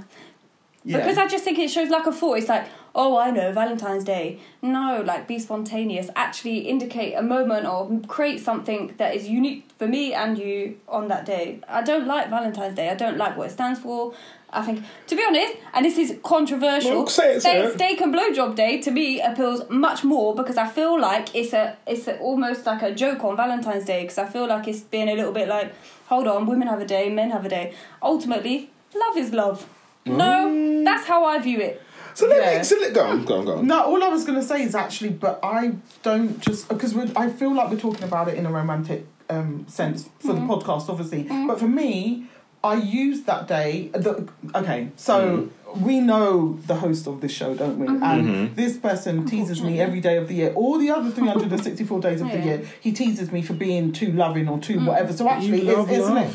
Yeah. 0.84 0.96
Because 0.98 1.18
I 1.18 1.26
just 1.28 1.44
think 1.44 1.58
it 1.58 1.68
shows 1.70 1.90
lack 1.90 2.06
of 2.06 2.16
thought. 2.16 2.38
It's 2.38 2.48
like, 2.48 2.64
oh, 2.94 3.18
I 3.18 3.30
know, 3.30 3.52
Valentine's 3.52 4.04
Day. 4.04 4.40
No, 4.62 5.02
like, 5.04 5.26
be 5.26 5.38
spontaneous. 5.38 6.10
Actually 6.16 6.58
indicate 6.60 7.14
a 7.14 7.22
moment 7.22 7.66
or 7.66 8.00
create 8.08 8.40
something 8.40 8.94
that 8.98 9.14
is 9.14 9.28
unique 9.28 9.68
for 9.78 9.86
me 9.86 10.12
and 10.12 10.38
you 10.38 10.78
on 10.88 11.08
that 11.08 11.24
day. 11.24 11.60
I 11.68 11.82
don't 11.82 12.06
like 12.06 12.30
Valentine's 12.30 12.74
Day. 12.74 12.88
I 12.90 12.94
don't 12.94 13.16
like 13.16 13.36
what 13.36 13.48
it 13.48 13.52
stands 13.52 13.80
for. 13.80 14.14
I 14.52 14.62
think, 14.62 14.82
to 15.06 15.14
be 15.14 15.22
honest, 15.24 15.54
and 15.72 15.84
this 15.84 15.96
is 15.96 16.18
controversial, 16.24 16.96
Well, 16.96 17.06
say 17.06 17.36
it, 17.36 17.40
say 17.40 17.70
steak, 17.72 18.00
and 18.00 18.12
blowjob 18.12 18.56
day 18.56 18.80
to 18.80 18.90
me 18.90 19.20
appeals 19.20 19.68
much 19.70 20.02
more 20.02 20.34
because 20.34 20.56
I 20.56 20.66
feel 20.66 21.00
like 21.00 21.34
it's 21.36 21.52
a 21.52 21.76
it's 21.86 22.08
a, 22.08 22.18
almost 22.18 22.66
like 22.66 22.82
a 22.82 22.92
joke 22.92 23.22
on 23.22 23.36
Valentine's 23.36 23.84
Day 23.84 24.02
because 24.02 24.18
I 24.18 24.26
feel 24.26 24.48
like 24.48 24.66
it's 24.66 24.80
being 24.80 25.08
a 25.08 25.14
little 25.14 25.32
bit 25.32 25.46
like, 25.46 25.72
hold 26.06 26.26
on, 26.26 26.46
women 26.46 26.66
have 26.66 26.80
a 26.80 26.84
day, 26.84 27.08
men 27.10 27.30
have 27.30 27.44
a 27.44 27.48
day. 27.48 27.74
Ultimately, 28.02 28.70
love 28.92 29.16
is 29.16 29.32
love. 29.32 29.68
Mm. 30.04 30.16
No, 30.16 30.84
that's 30.84 31.06
how 31.06 31.24
I 31.24 31.38
view 31.38 31.60
it. 31.60 31.80
So 32.14 32.26
let 32.26 32.42
Yeah. 32.42 32.58
me. 32.58 32.64
So 32.64 32.76
let 32.80 32.92
go 32.94 33.04
on, 33.06 33.24
go 33.24 33.38
on, 33.38 33.44
go 33.44 33.56
on. 33.58 33.66
No, 33.66 33.84
all 33.84 34.02
I 34.02 34.08
was 34.08 34.24
going 34.24 34.38
to 34.40 34.44
say 34.46 34.62
is 34.62 34.74
actually, 34.74 35.10
but 35.10 35.38
I 35.42 35.72
don't 36.02 36.40
just 36.40 36.68
because 36.68 36.96
I 37.16 37.28
feel 37.30 37.54
like 37.54 37.70
we're 37.70 37.78
talking 37.78 38.04
about 38.04 38.28
it 38.28 38.36
in 38.36 38.46
a 38.46 38.50
romantic 38.52 39.06
um, 39.28 39.64
sense 39.68 40.08
for 40.18 40.32
the 40.32 40.40
podcast, 40.40 40.88
obviously. 40.88 41.22
But 41.22 41.58
for 41.60 41.68
me, 41.68 42.26
I 42.62 42.74
use 42.74 43.22
that 43.22 43.46
day. 43.48 43.90
The, 43.94 44.28
okay, 44.54 44.88
so 44.96 45.48
we 45.76 46.00
know 46.00 46.58
the 46.66 46.74
host 46.74 47.06
of 47.06 47.20
this 47.20 47.30
show, 47.32 47.54
don't 47.54 47.78
we? 47.78 47.86
Mm-hmm. 47.86 48.02
And 48.02 48.56
this 48.56 48.76
person 48.76 49.24
teases 49.24 49.62
me 49.62 49.80
every 49.80 50.00
day 50.00 50.16
of 50.16 50.26
the 50.26 50.34
year. 50.34 50.52
All 50.54 50.78
the 50.78 50.90
other 50.90 51.10
364 51.12 52.00
days 52.00 52.20
of 52.20 52.30
the 52.32 52.40
year, 52.40 52.62
he 52.80 52.90
teases 52.92 53.30
me 53.30 53.40
for 53.40 53.54
being 53.54 53.92
too 53.92 54.10
loving 54.12 54.48
or 54.48 54.58
Mm. 54.58 54.62
too 54.62 54.80
whatever. 54.84 55.12
So 55.12 55.28
actually, 55.28 55.68
it's, 55.68 55.76
love 55.76 55.90
isn't 55.90 56.16
it? 56.16 56.34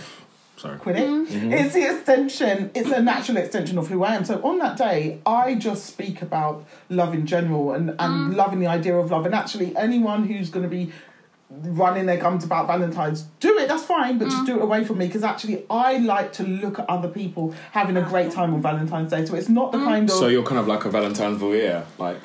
Love. 0.55 0.61
Sorry. 0.61 0.77
Quit 0.77 0.95
it. 0.97 1.09
Mm-hmm. 1.09 1.53
It's 1.53 1.73
the 1.73 1.85
extension. 1.95 2.71
It's 2.73 2.89
a 2.91 3.01
natural 3.01 3.37
extension 3.37 3.77
of 3.77 3.87
who 3.87 4.03
I 4.03 4.15
am. 4.15 4.25
So 4.25 4.41
on 4.43 4.57
that 4.59 4.77
day, 4.77 5.19
I 5.25 5.55
just 5.55 5.85
speak 5.85 6.21
about 6.21 6.65
love 6.89 7.13
in 7.13 7.25
general 7.25 7.73
and 7.73 7.89
and 7.89 8.33
Mm. 8.33 8.35
loving 8.35 8.59
the 8.59 8.67
idea 8.67 8.95
of 8.95 9.11
love. 9.11 9.25
And 9.25 9.35
actually, 9.35 9.75
anyone 9.75 10.25
who's 10.25 10.49
going 10.49 10.63
to 10.63 10.69
be 10.69 10.91
running 11.49 12.05
their 12.07 12.17
gums 12.17 12.43
about 12.43 12.65
Valentine's, 12.67 13.21
do 13.39 13.57
it. 13.59 13.67
That's 13.67 13.83
fine, 13.83 14.17
but 14.17 14.27
Mm. 14.27 14.31
just 14.31 14.45
do 14.47 14.57
it 14.57 14.63
away 14.63 14.83
from 14.83 14.97
me 14.97 15.05
because 15.07 15.23
actually, 15.23 15.63
I 15.69 15.97
like 15.99 16.33
to 16.33 16.43
look 16.43 16.79
at 16.79 16.89
other 16.89 17.07
people 17.07 17.53
having 17.71 17.95
a 17.97 18.01
great 18.01 18.31
time 18.31 18.53
on 18.53 18.61
Valentine's 18.63 19.11
Day. 19.11 19.25
So 19.25 19.35
it's 19.35 19.47
not 19.49 19.69
Mm. 19.69 19.71
the 19.73 19.85
kind 19.85 20.09
of 20.09 20.15
So 20.15 20.27
you're 20.27 20.43
kind 20.43 20.59
of 20.59 20.67
like 20.67 20.85
a 20.85 20.89
Valentine's 20.89 21.39
voyeur, 21.41 21.83
like 21.99 22.17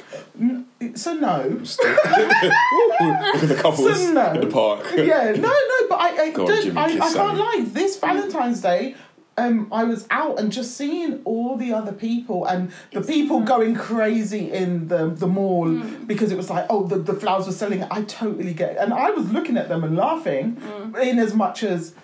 so 0.95 1.13
no. 1.15 1.43
look 1.61 3.43
at 3.43 3.49
the 3.49 3.59
couples 3.61 4.01
So 4.07 4.13
no. 4.13 4.33
in 4.33 4.41
the 4.41 4.47
park. 4.47 4.87
yeah, 4.97 5.33
no, 5.33 5.49
no, 5.49 5.89
but 5.89 6.01
I, 6.01 6.17
I 6.23 6.31
Go 6.31 6.43
on, 6.45 6.49
don't. 6.49 6.63
Jimmy, 6.63 6.77
I, 6.79 6.85
I 6.85 6.89
can't 6.97 7.13
Sammy. 7.13 7.39
lie. 7.39 7.65
This 7.69 7.99
Valentine's 7.99 8.61
Day, 8.61 8.95
um, 9.41 9.69
I 9.73 9.85
was 9.85 10.07
out 10.11 10.39
and 10.41 10.51
just 10.53 10.77
seeing 10.77 11.21
all 11.25 11.57
the 11.57 11.73
other 11.73 11.93
people 11.93 12.45
and 12.45 12.71
the 12.93 13.01
people 13.03 13.41
going 13.41 13.75
crazy 13.75 14.51
in 14.53 14.89
the 14.89 15.03
the 15.23 15.27
mall 15.27 15.67
Mm. 15.69 16.07
because 16.07 16.31
it 16.33 16.37
was 16.37 16.51
like, 16.51 16.67
oh, 16.71 16.83
the, 16.87 16.97
the 17.11 17.15
flowers 17.15 17.47
were 17.47 17.53
selling. 17.53 17.83
I 17.91 18.03
totally 18.05 18.55
get 18.55 18.73
it, 18.73 18.79
and 18.79 18.93
I 19.07 19.11
was 19.11 19.27
looking 19.37 19.57
at 19.57 19.69
them 19.69 19.83
and 19.85 19.97
laughing, 19.97 20.47
Mm. 20.57 21.03
in 21.11 21.19
as 21.19 21.35
much 21.35 21.63
as. 21.63 21.95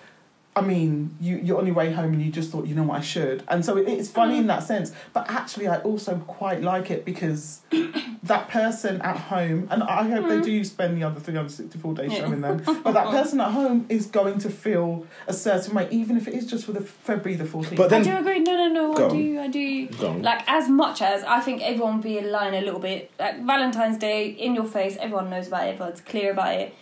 I 0.57 0.61
mean, 0.61 1.15
you, 1.21 1.37
you're 1.37 1.57
on 1.59 1.65
your 1.67 1.75
way 1.75 1.91
home 1.91 2.13
and 2.13 2.21
you 2.21 2.31
just 2.31 2.51
thought, 2.51 2.65
you 2.67 2.75
know 2.75 2.83
what, 2.83 2.97
I 2.97 3.01
should. 3.01 3.43
And 3.47 3.63
so 3.63 3.77
it, 3.77 3.87
it's 3.87 4.09
funny 4.09 4.35
Mm. 4.35 4.39
in 4.41 4.47
that 4.47 4.63
sense. 4.63 4.91
But 5.13 5.29
actually, 5.29 5.67
I 5.67 5.77
also 5.79 6.15
quite 6.27 6.61
like 6.61 6.89
it 6.91 7.05
because 7.05 7.61
that 8.23 8.49
person 8.49 9.01
at 9.01 9.17
home, 9.17 9.67
and 9.71 9.83
I 9.83 10.03
hope 10.09 10.25
Mm. 10.25 10.29
they 10.29 10.41
do 10.41 10.63
spend 10.63 10.97
the 10.97 11.03
other 11.05 11.19
364 11.19 11.93
days 11.93 12.13
showing 12.13 12.41
them, 12.41 12.61
but 12.83 12.93
that 12.93 13.07
person 13.09 13.39
at 13.39 13.51
home 13.51 13.85
is 13.89 14.07
going 14.07 14.39
to 14.39 14.49
feel 14.49 15.05
a 15.27 15.33
certain 15.33 15.75
way, 15.75 15.87
even 15.91 16.17
if 16.17 16.27
it 16.27 16.33
is 16.33 16.45
just 16.45 16.65
for 16.65 16.71
the 16.73 16.81
February 16.81 17.35
the 17.35 17.45
14th. 17.45 17.75
But 17.77 17.89
then, 17.89 18.01
I 18.01 18.03
do 18.03 18.17
agree. 18.17 18.39
No, 18.39 18.53
no, 18.67 18.67
no. 18.93 19.05
I 19.05 19.09
do. 19.09 19.39
I 19.39 19.47
do. 19.47 19.87
Like 20.21 20.41
as 20.47 20.67
much 20.69 21.01
as 21.01 21.23
I 21.23 21.39
think 21.39 21.61
everyone 21.61 22.01
be 22.01 22.17
in 22.17 22.31
line 22.31 22.53
a 22.53 22.61
little 22.61 22.79
bit. 22.79 23.11
Like 23.19 23.45
Valentine's 23.45 23.97
Day, 23.97 24.27
in 24.29 24.55
your 24.55 24.65
face. 24.65 24.97
Everyone 24.99 25.29
knows 25.29 25.47
about 25.47 25.67
it. 25.67 25.71
Everyone's 25.73 26.01
clear 26.01 26.31
about 26.31 26.53
it. 26.55 26.73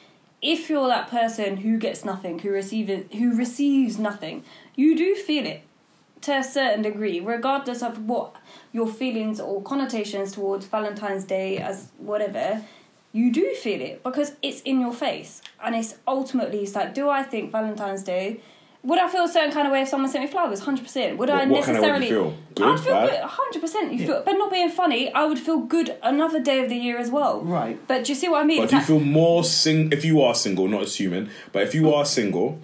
If 0.46 0.70
you're 0.70 0.88
that 0.90 1.10
person 1.10 1.58
who 1.58 1.80
gets 1.80 2.06
nothing, 2.06 2.38
who 2.38 2.52
receives 2.52 3.12
who 3.16 3.36
receives 3.36 3.98
nothing, 3.98 4.44
you 4.76 4.96
do 4.96 5.16
feel 5.16 5.44
it 5.44 5.64
to 6.22 6.38
a 6.38 6.44
certain 6.44 6.84
degree, 6.84 7.20
regardless 7.20 7.82
of 7.82 8.06
what 8.08 8.36
your 8.72 8.86
feelings 8.86 9.40
or 9.40 9.64
connotations 9.64 10.34
towards 10.34 10.68
Valentine's 10.68 11.24
Day 11.24 11.58
as 11.58 11.90
whatever. 11.98 12.64
You 13.12 13.32
do 13.32 13.56
feel 13.56 13.82
it 13.82 14.04
because 14.04 14.34
it's 14.44 14.62
in 14.62 14.80
your 14.80 14.94
face, 14.94 15.42
and 15.64 15.74
it's 15.74 15.96
ultimately 16.08 16.60
it's 16.60 16.76
like, 16.76 16.94
do 16.94 17.10
I 17.10 17.24
think 17.24 17.52
Valentine's 17.52 18.04
Day? 18.04 18.40
Would 18.86 19.00
I 19.00 19.08
feel 19.10 19.24
a 19.24 19.28
certain 19.28 19.52
kind 19.52 19.66
of 19.68 19.74
way 19.74 19.82
if 19.82 19.88
someone 19.90 20.10
sent 20.12 20.24
me 20.24 20.30
flowers? 20.30 20.60
Hundred 20.60 20.84
percent. 20.84 21.18
Would 21.18 21.30
I 21.30 21.40
What- 21.40 21.50
what 21.50 21.64
kind 21.66 21.78
of 21.78 21.84
way 21.84 21.88
do 21.88 21.94
necessarily? 22.00 22.08
you 22.08 22.14
feel? 22.14 22.34
Good, 22.56 22.68
I'd 22.68 22.80
feel 22.80 23.02
good. 23.02 23.20
Hundred 23.40 23.60
percent. 23.62 23.94
You 23.94 24.06
feel, 24.08 24.22
but 24.26 24.34
not 24.34 24.52
being 24.52 24.70
funny. 24.70 25.12
I 25.14 25.26
would 25.26 25.40
feel 25.40 25.58
good 25.60 25.96
another 26.04 26.40
day 26.40 26.64
of 26.64 26.70
the 26.70 26.76
year 26.76 26.98
as 26.98 27.10
well. 27.12 27.42
Right. 27.42 27.78
But 27.88 28.06
do 28.06 28.12
you 28.12 28.16
see 28.16 28.30
what 28.30 28.42
I 28.42 28.46
mean? 28.46 28.60
But 28.60 28.64
It's 28.66 28.72
do 28.72 28.76
you 28.76 28.80
like- 28.80 28.88
feel 28.88 29.00
more 29.22 29.44
sing 29.44 29.90
if 29.92 30.06
you 30.06 30.22
are 30.22 30.36
single? 30.36 30.68
Not 30.68 30.84
assuming, 30.84 31.30
but 31.52 31.64
if 31.64 31.74
you 31.76 31.94
are 31.94 32.06
single, 32.06 32.60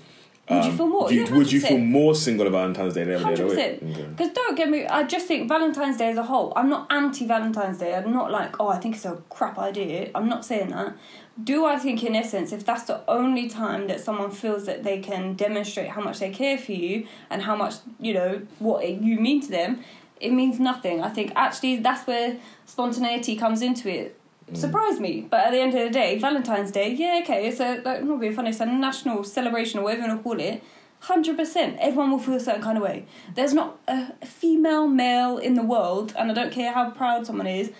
Would 0.52 0.66
you 0.66 0.72
um, 0.72 0.78
feel 0.78 0.88
more? 0.88 1.08
do 1.10 1.16
you- 1.16 1.26
Yeah, 1.26 1.36
would 1.38 1.52
you 1.52 1.62
feel 1.62 1.78
more 1.78 2.14
single 2.14 2.46
on 2.48 2.52
Valentine's 2.52 2.94
Day 2.94 3.04
than 3.06 3.14
every 3.14 3.36
day 3.36 3.44
of 3.44 3.50
the 3.50 3.86
week? 3.86 4.08
Because 4.10 4.34
don't 4.34 4.58
get 4.58 4.70
me. 4.70 4.86
I 4.86 5.04
just 5.04 5.26
think 5.28 5.48
Valentine's 5.48 5.98
Day 5.98 6.10
as 6.10 6.18
a 6.18 6.24
whole. 6.24 6.52
I'm 6.56 6.70
not 6.70 6.92
anti 6.92 7.26
Valentine's 7.26 7.78
Day. 7.78 7.96
I'm 7.96 8.12
not 8.12 8.32
like 8.32 8.60
oh 8.60 8.68
I 8.68 8.78
think 8.78 8.96
it's 8.96 9.06
a 9.06 9.18
crap 9.30 9.58
idea. 9.58 10.12
I'm 10.14 10.28
not 10.28 10.44
saying 10.46 10.70
that. 10.72 10.94
Do 11.42 11.66
I 11.66 11.78
think 11.78 12.04
in 12.04 12.16
essence 12.16 12.52
if 12.52 12.66
that's 12.66 12.84
the 12.84 13.02
only 13.10 13.48
time 13.50 13.88
that 13.88 14.02
someone 14.02 14.32
feels 14.32 14.66
that 14.66 14.84
they 14.84 15.00
can 15.00 15.34
demonstrate 15.36 15.90
how 15.90 16.02
much 16.02 16.20
they 16.20 16.30
care 16.30 16.58
for 16.58 16.74
you 16.74 17.08
and 17.30 17.42
how 17.44 17.56
much 17.56 17.76
you 18.00 18.14
know 18.14 18.42
what 18.60 18.84
it, 18.84 19.02
you 19.02 19.20
mean 19.20 19.42
to 19.42 19.50
them, 19.50 19.80
it 20.20 20.32
means 20.32 20.60
nothing. 20.60 21.02
I 21.02 21.10
think 21.10 21.32
actually 21.36 21.78
that's 21.78 22.06
where 22.06 22.38
spontaneity 22.66 23.36
comes 23.36 23.62
into 23.62 23.90
it. 23.90 24.18
Mm. 24.52 24.58
Surprise 24.58 25.00
me, 25.00 25.28
but 25.30 25.46
at 25.46 25.52
the 25.52 25.60
end 25.60 25.74
of 25.74 25.84
the 25.84 25.90
day, 25.90 26.18
Valentine's 26.18 26.72
Day, 26.72 26.92
yeah, 26.92 27.22
okay, 27.24 27.48
it's 27.48 27.60
a 27.60 27.82
like, 27.84 28.04
not 28.04 28.20
being 28.20 28.34
funny, 28.34 28.50
it's 28.50 28.60
a 28.60 28.66
national 28.66 29.24
celebration 29.24 29.80
or 29.80 29.84
whatever 29.84 30.04
you 30.04 30.08
want 30.10 30.20
to 30.20 30.24
call 30.24 30.40
it. 30.40 30.64
Hundred 31.02 31.38
percent, 31.38 31.78
everyone 31.80 32.12
will 32.12 32.20
feel 32.20 32.36
a 32.36 32.40
certain 32.40 32.62
kind 32.62 32.78
of 32.78 32.84
way. 32.84 33.06
There's 33.34 33.54
not 33.54 33.80
a 33.88 34.14
female 34.26 34.88
male 34.88 35.38
in 35.38 35.56
the 35.56 35.64
world, 35.64 36.14
and 36.18 36.30
I 36.30 36.34
don't 36.34 36.52
care 36.52 36.74
how 36.74 36.92
proud 36.92 37.26
someone 37.26 37.48
is, 37.48 37.72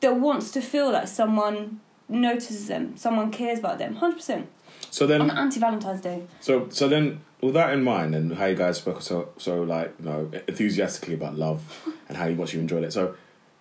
that 0.00 0.16
wants 0.16 0.50
to 0.52 0.60
feel 0.60 0.90
like 0.90 1.08
someone 1.08 1.80
notices 2.08 2.66
them, 2.68 2.96
someone 2.96 3.30
cares 3.30 3.58
about 3.58 3.78
them. 3.78 3.96
Hundred 3.96 4.16
percent. 4.16 4.48
So 4.90 5.06
then, 5.06 5.20
I'm 5.20 5.30
anti 5.30 5.60
Valentine's 5.60 6.00
Day. 6.00 6.24
So 6.40 6.68
so 6.70 6.88
then 6.88 7.20
with 7.40 7.54
that 7.54 7.72
in 7.72 7.84
mind 7.84 8.14
and 8.14 8.34
how 8.34 8.46
you 8.46 8.56
guys 8.56 8.78
spoke 8.78 9.00
so 9.00 9.28
so 9.36 9.62
like 9.62 9.94
you 10.00 10.06
know 10.06 10.30
enthusiastically 10.48 11.14
about 11.14 11.36
love 11.36 11.86
and 12.08 12.16
how 12.16 12.26
you 12.26 12.34
much 12.34 12.54
you 12.54 12.60
enjoyed 12.60 12.84
it. 12.84 12.92
So 12.92 13.14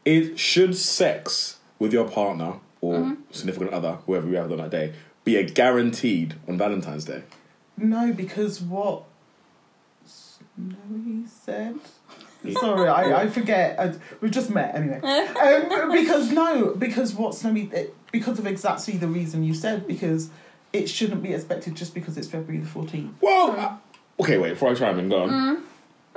is 0.06 0.40
should 0.40 0.76
sex 0.76 1.57
with 1.80 1.94
your 1.94 2.08
partner 2.10 2.54
or 2.82 2.96
Mm-hmm. 3.00 3.22
significant 3.32 3.74
other, 3.74 3.94
whoever 4.06 4.28
you 4.28 4.36
have 4.36 4.52
on 4.52 4.58
that 4.60 4.70
day, 4.70 4.94
be 5.24 5.36
a 5.36 5.44
guaranteed 5.44 6.36
on 6.48 6.58
Valentine's 6.58 7.06
Day? 7.06 7.24
No, 7.78 8.14
because 8.14 8.62
what 8.62 9.04
Snowy 10.06 11.26
said. 11.28 11.76
Sorry, 12.60 12.88
I, 12.88 13.24
I 13.24 13.28
forget. 13.30 13.80
I, 13.80 13.94
we've 14.22 14.32
just 14.32 14.50
met 14.50 14.76
anyway. 14.76 15.00
um, 15.02 15.92
because 15.92 16.32
no, 16.32 16.76
because 16.76 17.14
what 17.14 17.36
Snowy 17.36 17.70
it, 17.74 17.96
because 18.12 18.40
of 18.40 18.46
exactly 18.48 18.96
the 18.98 19.08
reason 19.08 19.44
you 19.44 19.54
said. 19.54 19.88
Because 19.88 20.30
it 20.72 20.88
shouldn't 20.88 21.24
be 21.24 21.34
expected 21.34 21.76
just 21.76 21.94
because 21.94 22.18
it's 22.18 22.28
February 22.28 22.60
the 22.64 22.70
fourteenth. 22.70 23.14
Well, 23.22 23.52
uh, 23.60 24.22
okay, 24.24 24.38
wait. 24.38 24.52
Before 24.52 24.70
I 24.72 24.76
try 24.76 24.90
and 24.90 25.10
go 25.10 25.24
on. 25.24 25.30
Mm. 25.30 25.62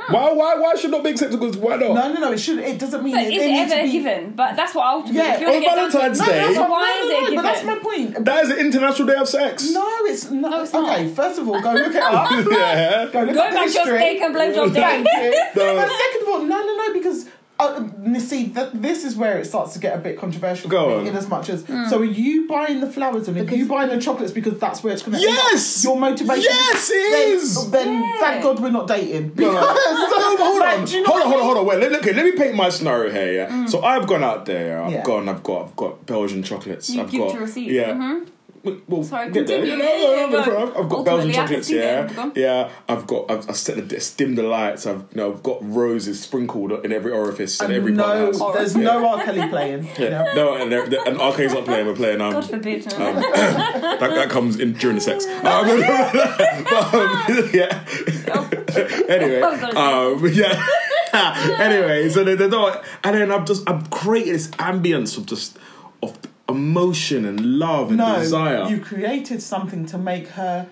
Why 0.09 0.33
why 0.33 0.55
why 0.57 0.75
should 0.75 0.91
not 0.91 1.05
be 1.05 1.11
accepted? 1.11 1.39
Because 1.39 1.57
why 1.57 1.77
not? 1.77 1.95
No, 1.95 2.13
no, 2.13 2.21
no. 2.21 2.33
It 2.33 2.39
should. 2.39 2.59
It 2.59 2.79
doesn't 2.79 3.03
mean 3.05 3.15
But 3.15 3.25
it, 3.25 3.33
is 3.35 3.43
it 3.43 3.47
it 3.47 3.53
needs 3.53 3.73
ever 3.73 3.81
to 3.83 3.87
be. 3.87 3.93
given? 3.93 4.31
But 4.33 4.57
that's 4.57 4.75
what 4.75 4.87
I 4.87 4.93
ultimately. 4.93 5.19
Yeah, 5.21 5.35
if 5.35 5.41
you 5.41 5.47
wanna 5.47 5.57
on 5.59 5.63
get 5.63 5.77
down 5.77 5.91
to- 5.91 5.99
Valentine's 5.99 6.19
No, 6.21 6.27
Day- 6.27 6.39
that's 6.55 6.59
Why 6.71 6.81
no, 6.81 7.07
is 7.07 7.13
no, 7.13 7.19
it 7.19 7.31
no, 7.31 7.37
but 7.37 7.43
that's 7.43 7.65
my 7.65 7.79
point. 7.79 8.25
That 8.25 8.45
is 8.45 8.51
an 8.51 8.59
international 8.59 9.09
day 9.09 9.15
of 9.17 9.29
sex. 9.29 9.71
No, 9.73 9.87
it's 10.07 10.31
not. 10.31 10.51
No, 10.51 10.63
it's 10.63 10.73
not. 10.73 10.91
okay, 10.99 11.09
first 11.09 11.39
of 11.39 11.49
all, 11.49 11.61
go 11.61 11.73
look 11.73 11.95
it 11.95 12.03
up. 12.03 12.31
yeah. 12.31 13.07
Go 13.13 13.21
look 13.23 13.35
Go 13.35 13.41
up 13.43 13.51
the 13.51 13.55
back 13.57 13.67
to 13.67 13.73
your 13.73 13.85
history. 13.85 13.99
steak 13.99 14.21
and 14.23 14.35
blowjob 14.35 14.75
day. 14.75 14.81
Thank 14.81 15.07
you. 15.57 15.63
No. 15.63 15.77
But 15.77 15.91
second 15.91 16.23
of 16.23 16.29
all, 16.29 16.43
no, 16.43 16.59
no, 16.61 16.77
no, 16.77 16.93
because 16.93 17.27
uh, 17.61 18.19
see, 18.19 18.49
th- 18.49 18.71
this 18.75 19.05
is 19.05 19.15
where 19.17 19.39
it 19.39 19.45
starts 19.47 19.73
to 19.75 19.79
get 19.79 19.95
a 19.95 19.99
bit 20.01 20.19
controversial 20.19 20.71
Go 20.71 20.89
for 20.91 20.97
on. 21.01 21.07
in 21.07 21.15
as 21.17 21.29
much 21.29 21.49
as 21.49 21.65
Hmm. 21.65 21.87
so 21.89 21.99
are 22.01 22.05
you 22.05 22.49
buying 22.49 22.81
the 22.81 22.91
flowers 22.91 23.29
and 23.29 23.37
are 23.39 23.55
you 23.55 23.67
buying 23.67 23.91
the 23.91 23.99
chocolates 24.01 24.33
because 24.33 24.59
that's 24.59 24.83
where 24.83 24.93
it's 24.93 25.03
going 25.03 25.19
to 25.19 25.23
Yes! 25.23 25.85
your 25.85 25.99
motivation. 25.99 26.51
Yes, 26.51 26.91
it 26.93 27.11
then, 27.13 27.37
is! 27.37 27.71
Then 27.71 28.03
Yeah. 28.03 28.17
thank 28.21 28.43
God 28.43 28.61
we're 28.61 28.71
not 28.71 28.87
dating. 28.87 29.31
Because, 29.31 29.53
No, 29.55 30.37
but 30.37 30.45
hold 30.47 30.63
on, 30.81 30.85
do 30.85 30.97
you 30.97 31.03
know 31.03 31.09
hold 31.11 31.21
on, 31.23 31.29
hold 31.29 31.41
on, 31.41 31.45
hold 31.47 31.59
on. 31.59 31.67
Wait, 31.67 31.79
let, 31.81 31.93
okay, 32.01 32.13
let 32.13 32.25
me 32.25 32.33
paint 32.33 32.55
my 32.55 32.69
scenario 32.71 33.11
here. 33.13 33.33
Yeah. 33.33 33.49
Mm. 33.51 33.69
So 33.71 33.83
I've 33.83 34.07
gone 34.07 34.25
out 34.25 34.47
there. 34.47 34.83
I've 34.83 34.93
Yeah. 34.93 35.03
gone. 35.05 35.29
I've 35.29 35.43
got. 35.43 35.67
I've 35.67 35.77
got 35.77 36.07
Belgian 36.07 36.43
chocolates. 36.43 36.91
You 36.91 37.03
I've 37.03 37.13
got. 37.13 37.33
to 37.35 37.41
receipt. 37.41 37.71
Yeah. 37.71 37.93
Mhm. 37.93 38.27
Well, 38.63 39.03
Sorry, 39.03 39.31
get 39.31 39.47
there. 39.47 39.59
continue. 39.61 39.77
No, 39.83 39.85
no, 39.85 39.97
no, 39.99 40.15
Yeah, 40.15 40.27
no, 40.27 40.45
go. 40.45 40.51
no, 40.53 40.67
I've 40.67 40.75
got 40.75 40.83
Ultimately, 40.83 41.05
Belgian 41.05 41.33
chocolates. 41.33 41.67
see 41.69 41.77
Yeah, 41.79 42.03
them. 42.03 42.15
Go 42.15 42.23
on. 42.23 42.33
yeah. 42.37 42.69
I've 42.89 43.07
got. 43.07 43.31
I've, 43.31 43.49
I've 43.49 43.57
set 43.57 43.77
the 43.77 44.13
dim 44.19 44.35
the 44.35 44.43
lights. 44.43 44.87
I've 44.87 44.99
you 44.99 45.07
know 45.15 45.33
I've 45.33 45.43
got 45.43 45.59
roses 45.63 46.21
sprinkled 46.21 46.73
in 46.85 46.93
every 46.93 47.11
orifice 47.11 47.59
and, 47.61 47.73
every 47.73 47.95
part 47.97 48.19
no, 48.19 48.27
of 48.29 48.39
the 48.39 48.45
house. 48.45 48.55
there's 48.55 48.77
Yeah. 48.77 48.83
no 48.83 49.09
R. 49.09 49.25
Kelly 49.25 49.49
playing. 49.49 49.85
you 49.85 49.91
Yeah. 49.99 50.11
know? 50.11 50.35
No, 50.35 50.55
and, 50.57 50.71
there- 50.71 51.09
and 51.09 51.19
arcade's 51.19 51.55
not 51.55 51.65
playing. 51.65 51.87
We're 51.87 51.95
playing. 51.95 52.21
Um, 52.21 52.33
God 52.33 52.51
forbid. 52.51 52.93
um, 52.95 53.15
that, 53.17 53.99
that 54.01 54.29
comes 54.29 54.61
in 54.61 54.75
during 54.75 54.97
the 54.97 55.01
sex. 55.01 55.25
Um, 55.41 55.67
but, 56.71 56.95
um, 56.95 57.51
yeah. 57.55 57.85
anyway, 59.09 59.41
I 59.43 59.51
was 59.51 59.61
gonna 59.61 59.81
um, 59.81 60.29
yeah. 60.33 61.57
anyway, 61.59 62.09
so 62.09 62.25
they, 62.25 62.35
they're 62.35 62.49
not, 62.49 62.85
and 63.05 63.17
then 63.17 63.31
I've 63.31 63.45
just 63.47 63.69
I've 63.69 63.91
created 63.91 64.35
this 64.35 64.49
ambience 64.49 65.17
of 65.19 65.27
just 65.27 65.59
of 66.03 66.19
emotion 66.51 67.25
and 67.25 67.59
love 67.59 67.89
and 67.89 67.99
No, 67.99 68.19
desire. 68.19 68.69
you 68.69 68.79
created 68.81 69.43
something 69.43 69.87
to 69.87 69.99
make 69.99 70.29
her 70.29 70.67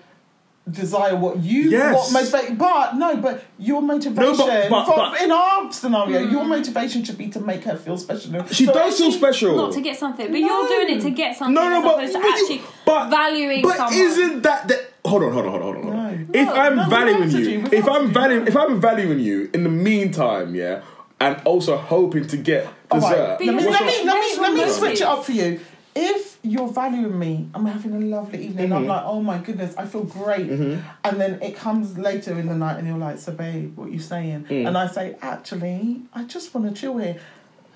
desire 0.69 1.15
what 1.15 1.37
you 1.41 1.61
Yes. 1.71 1.95
what 1.95 2.11
motivate 2.13 2.55
but 2.59 2.95
no 2.95 3.15
but 3.17 3.43
your 3.57 3.81
motivation 3.81 4.35
but- 4.37 4.69
but- 4.69 4.85
for- 4.85 4.95
but- 4.97 5.21
in 5.23 5.31
our 5.31 5.71
scenario 5.71 6.23
hmm. 6.25 6.31
your 6.31 6.43
motivation 6.45 7.03
should 7.03 7.17
be 7.17 7.27
to 7.29 7.39
make 7.39 7.63
her 7.63 7.75
feel 7.75 7.97
special 7.97 8.45
she 8.51 8.65
So 8.65 8.73
does 8.73 8.93
if 8.93 8.97
feel 8.99 9.11
she- 9.11 9.17
special. 9.17 9.55
Not 9.57 9.71
to 9.71 9.81
get 9.81 9.97
something, 9.97 10.27
but 10.31 10.39
No. 10.39 10.45
you're 10.47 10.67
doing 10.67 10.89
it 10.97 11.01
to 11.01 11.09
get 11.09 11.35
something 11.37 11.55
no, 11.55 11.67
no, 11.69 11.77
as 11.77 11.83
but, 11.83 11.93
opposed 11.95 12.13
to 12.13 12.19
but 12.19 12.27
you- 12.27 12.33
actually 12.33 12.61
but- 12.85 13.09
valuing 13.09 13.61
but 13.63 13.77
someone. 13.77 13.93
isn't 13.95 14.43
that 14.43 14.67
the 14.67 14.79
hold 15.09 15.23
on, 15.23 15.33
hold 15.33 15.45
on, 15.47 15.51
hold 15.51 15.63
on, 15.77 15.83
hold 15.83 15.95
on. 15.95 16.03
No. 16.03 16.39
If 16.41 16.45
No, 16.45 16.53
I'm 16.53 16.75
no, 16.75 16.83
valuing 16.87 17.31
you, 17.31 17.39
you, 17.39 17.63
if 17.71 17.89
I'm 17.89 18.13
valuing, 18.13 18.45
if 18.45 18.55
I'm 18.55 18.79
valuing 18.79 19.19
you 19.19 19.49
in 19.55 19.63
the 19.63 19.69
meantime, 19.69 20.53
yeah, 20.53 20.81
and 21.19 21.41
also 21.45 21.77
hoping 21.77 22.27
to 22.27 22.37
get 22.37 22.67
dessert. 22.91 23.37
But 23.39 23.45
let 23.45 23.55
me 23.55 23.69
let 23.69 23.85
me 23.85 24.05
let 24.05 24.19
me, 24.19 24.41
let 24.41 24.53
me 24.53 24.69
switch 24.69 25.01
it 25.01 25.05
motive? 25.05 25.19
up 25.19 25.25
for 25.25 25.31
you 25.31 25.59
if 25.95 26.37
you're 26.43 26.67
valuing 26.67 27.17
me, 27.17 27.49
I'm 27.53 27.65
having 27.65 27.93
a 27.93 27.99
lovely 27.99 28.45
evening. 28.45 28.71
I'm 28.71 28.81
mm-hmm. 28.81 28.89
like, 28.89 29.03
oh 29.05 29.21
my 29.21 29.37
goodness, 29.39 29.75
I 29.75 29.85
feel 29.85 30.03
great. 30.03 30.49
Mm-hmm. 30.49 30.87
And 31.03 31.19
then 31.21 31.41
it 31.41 31.55
comes 31.55 31.97
later 31.97 32.37
in 32.39 32.47
the 32.47 32.55
night, 32.55 32.77
and 32.77 32.87
you're 32.87 32.97
like, 32.97 33.17
so 33.17 33.33
babe, 33.33 33.75
what 33.75 33.91
you 33.91 33.99
saying? 33.99 34.45
Mm. 34.45 34.67
And 34.67 34.77
I 34.77 34.87
say, 34.87 35.17
actually, 35.21 36.01
I 36.13 36.23
just 36.23 36.53
want 36.53 36.73
to 36.73 36.79
chill 36.79 36.97
here. 36.97 37.19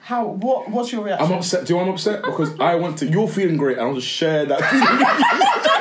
How? 0.02 0.26
What? 0.26 0.70
What's 0.70 0.92
your 0.92 1.04
reaction? 1.04 1.32
I'm 1.32 1.38
upset. 1.38 1.66
Do 1.66 1.74
you 1.74 1.80
know 1.80 1.86
I'm 1.86 1.94
upset? 1.94 2.24
Because 2.24 2.60
I 2.60 2.76
want 2.76 3.00
to. 3.00 3.08
You're 3.08 3.28
feeling 3.28 3.58
great, 3.58 3.78
and 3.78 3.86
I 3.86 3.86
want 3.86 3.98
to 3.98 4.06
share 4.06 4.46
that 4.46 4.60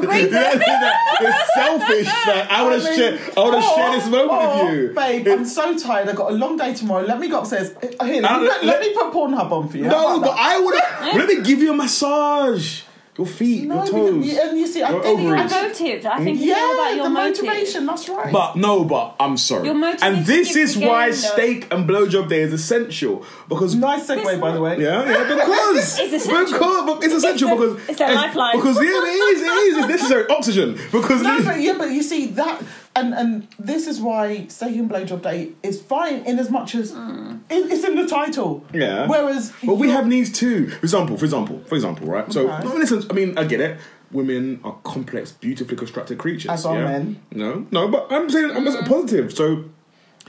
feeling. 0.00 0.10
I 0.10 0.20
can 0.20 0.28
make 0.28 0.32
you 0.32 0.60
feel 0.60 0.78
great. 0.78 1.34
It's 1.34 1.54
selfish. 1.54 2.06
Like, 2.26 2.50
I 2.50 2.62
want 2.62 2.82
to 2.82 2.94
share. 2.94 3.12
I 3.36 3.40
want 3.40 3.54
to 3.54 3.60
oh, 3.62 3.76
share 3.76 3.90
this 3.92 4.08
moment 4.08 4.30
oh, 4.32 4.64
with 4.64 4.74
you, 4.74 4.88
babe. 4.94 5.28
I'm 5.28 5.44
so 5.44 5.76
tired. 5.78 6.08
I 6.08 6.12
got 6.12 6.30
a 6.30 6.34
long 6.34 6.56
day 6.56 6.74
tomorrow. 6.74 7.04
Let 7.04 7.18
me 7.18 7.28
go 7.28 7.40
upstairs. 7.40 7.72
Here, 7.80 8.22
let, 8.22 8.24
Uh, 8.24 8.40
me, 8.40 8.48
let, 8.48 8.64
let- 8.64 8.80
me 8.80 8.94
put 8.94 9.12
Pornhub 9.12 9.50
on 9.50 9.68
for 9.68 9.76
you. 9.76 9.84
No, 9.84 10.20
but 10.20 10.34
that? 10.34 10.38
I 10.38 10.58
would. 10.60 10.74
Let 11.16 11.28
me 11.28 11.42
give 11.42 11.60
you 11.60 11.72
a 11.72 11.76
massage. 11.76 12.82
Your 13.22 13.26
feet, 13.32 13.68
No, 13.68 13.76
your 13.76 13.86
toes. 13.86 14.26
you- 14.26 14.40
and 14.40 14.58
you 14.58 14.66
see, 14.66 14.82
I 14.82 14.90
your 14.90 15.02
think 15.02 15.18
I 15.20 15.22
ovaries. 15.22 15.50
don't- 15.52 15.62
motive. 15.62 16.06
I 16.06 16.18
think 16.24 16.40
it's 16.40 16.42
all 16.42 16.46
yeah, 16.48 16.74
about 16.74 16.94
your 16.96 17.04
the 17.04 17.10
motive. 17.10 17.44
motivation. 17.44 17.86
That's 17.86 18.08
right. 18.08 18.32
But 18.32 18.56
no, 18.56 18.84
but 18.84 19.14
I'm 19.20 19.36
sorry. 19.36 19.66
Your 19.66 19.74
motive 19.74 20.02
and 20.02 20.18
is 20.18 20.26
this 20.26 20.56
is 20.56 20.76
get 20.76 20.88
why 20.88 21.08
though. 21.10 21.14
steak 21.14 21.68
and 21.70 21.88
blowjob 21.88 22.28
day 22.28 22.40
is 22.40 22.52
essential 22.52 23.24
because 23.48 23.74
nice 23.76 24.06
segue, 24.08 24.24
Listen. 24.24 24.40
by 24.40 24.50
the 24.52 24.60
way. 24.60 24.74
Yeah, 24.80 25.04
yeah, 25.08 25.22
because 25.28 25.98
It's 26.00 26.12
essential. 26.14 26.58
Because, 26.58 26.86
but 26.86 27.04
it's 27.04 27.14
essential 27.14 27.48
It's 27.50 27.62
a- 27.62 27.66
because 27.74 27.88
it's 27.90 28.00
a 28.00 28.14
lifeline. 28.14 28.56
Because 28.56 28.76
yeah, 28.76 28.82
it 28.88 29.36
is, 29.36 29.42
it 29.42 29.46
is. 29.46 29.78
It's 29.78 29.88
necessary 29.88 30.24
oxygen 30.28 30.78
because 30.90 31.22
No, 31.22 31.42
but 31.44 31.60
yeah, 31.60 31.74
but 31.78 31.90
you 31.90 32.02
see 32.02 32.26
that, 32.40 32.60
and 32.94 33.14
and 33.14 33.48
this 33.58 33.86
is 33.86 34.00
why 34.00 34.46
steak 34.48 34.76
and 34.76 34.90
blowjob 34.90 35.22
day 35.22 35.52
is 35.62 35.80
fine 35.80 36.24
in 36.26 36.38
as 36.38 36.50
much 36.50 36.74
as 36.74 36.92
hmm. 36.92 37.36
it, 37.48 37.70
it's 37.70 37.84
in 37.84 37.96
the 37.96 38.06
title. 38.06 38.64
Yeah. 38.72 39.06
Whereas, 39.06 39.52
But 39.64 39.74
we 39.74 39.86
you're- 39.86 39.96
have 39.96 40.06
needs 40.06 40.30
too. 40.30 40.68
For 40.68 40.84
example, 40.84 41.16
for 41.16 41.24
example, 41.24 41.62
for 41.66 41.74
example, 41.74 42.06
right? 42.06 42.30
So 42.32 42.48
Okay. 42.50 42.64
no, 42.64 42.74
listen. 42.74 43.02
I 43.10 43.12
mean, 43.14 43.38
I 43.38 43.44
get 43.44 43.60
it. 43.60 43.78
Women 44.10 44.60
are 44.62 44.76
complex, 44.82 45.32
beautifully 45.32 45.76
constructed 45.76 46.18
creatures. 46.18 46.50
As 46.50 46.66
are 46.66 46.76
yeah? 46.76 46.84
men. 46.84 47.22
No, 47.30 47.66
no, 47.70 47.88
but 47.88 48.08
I'm 48.10 48.28
saying 48.28 48.50
I'm 48.50 48.64
just 48.64 48.84
positive. 48.84 49.32
So 49.32 49.64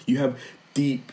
you 0.05 0.17
have 0.19 0.39
deep. 0.73 1.11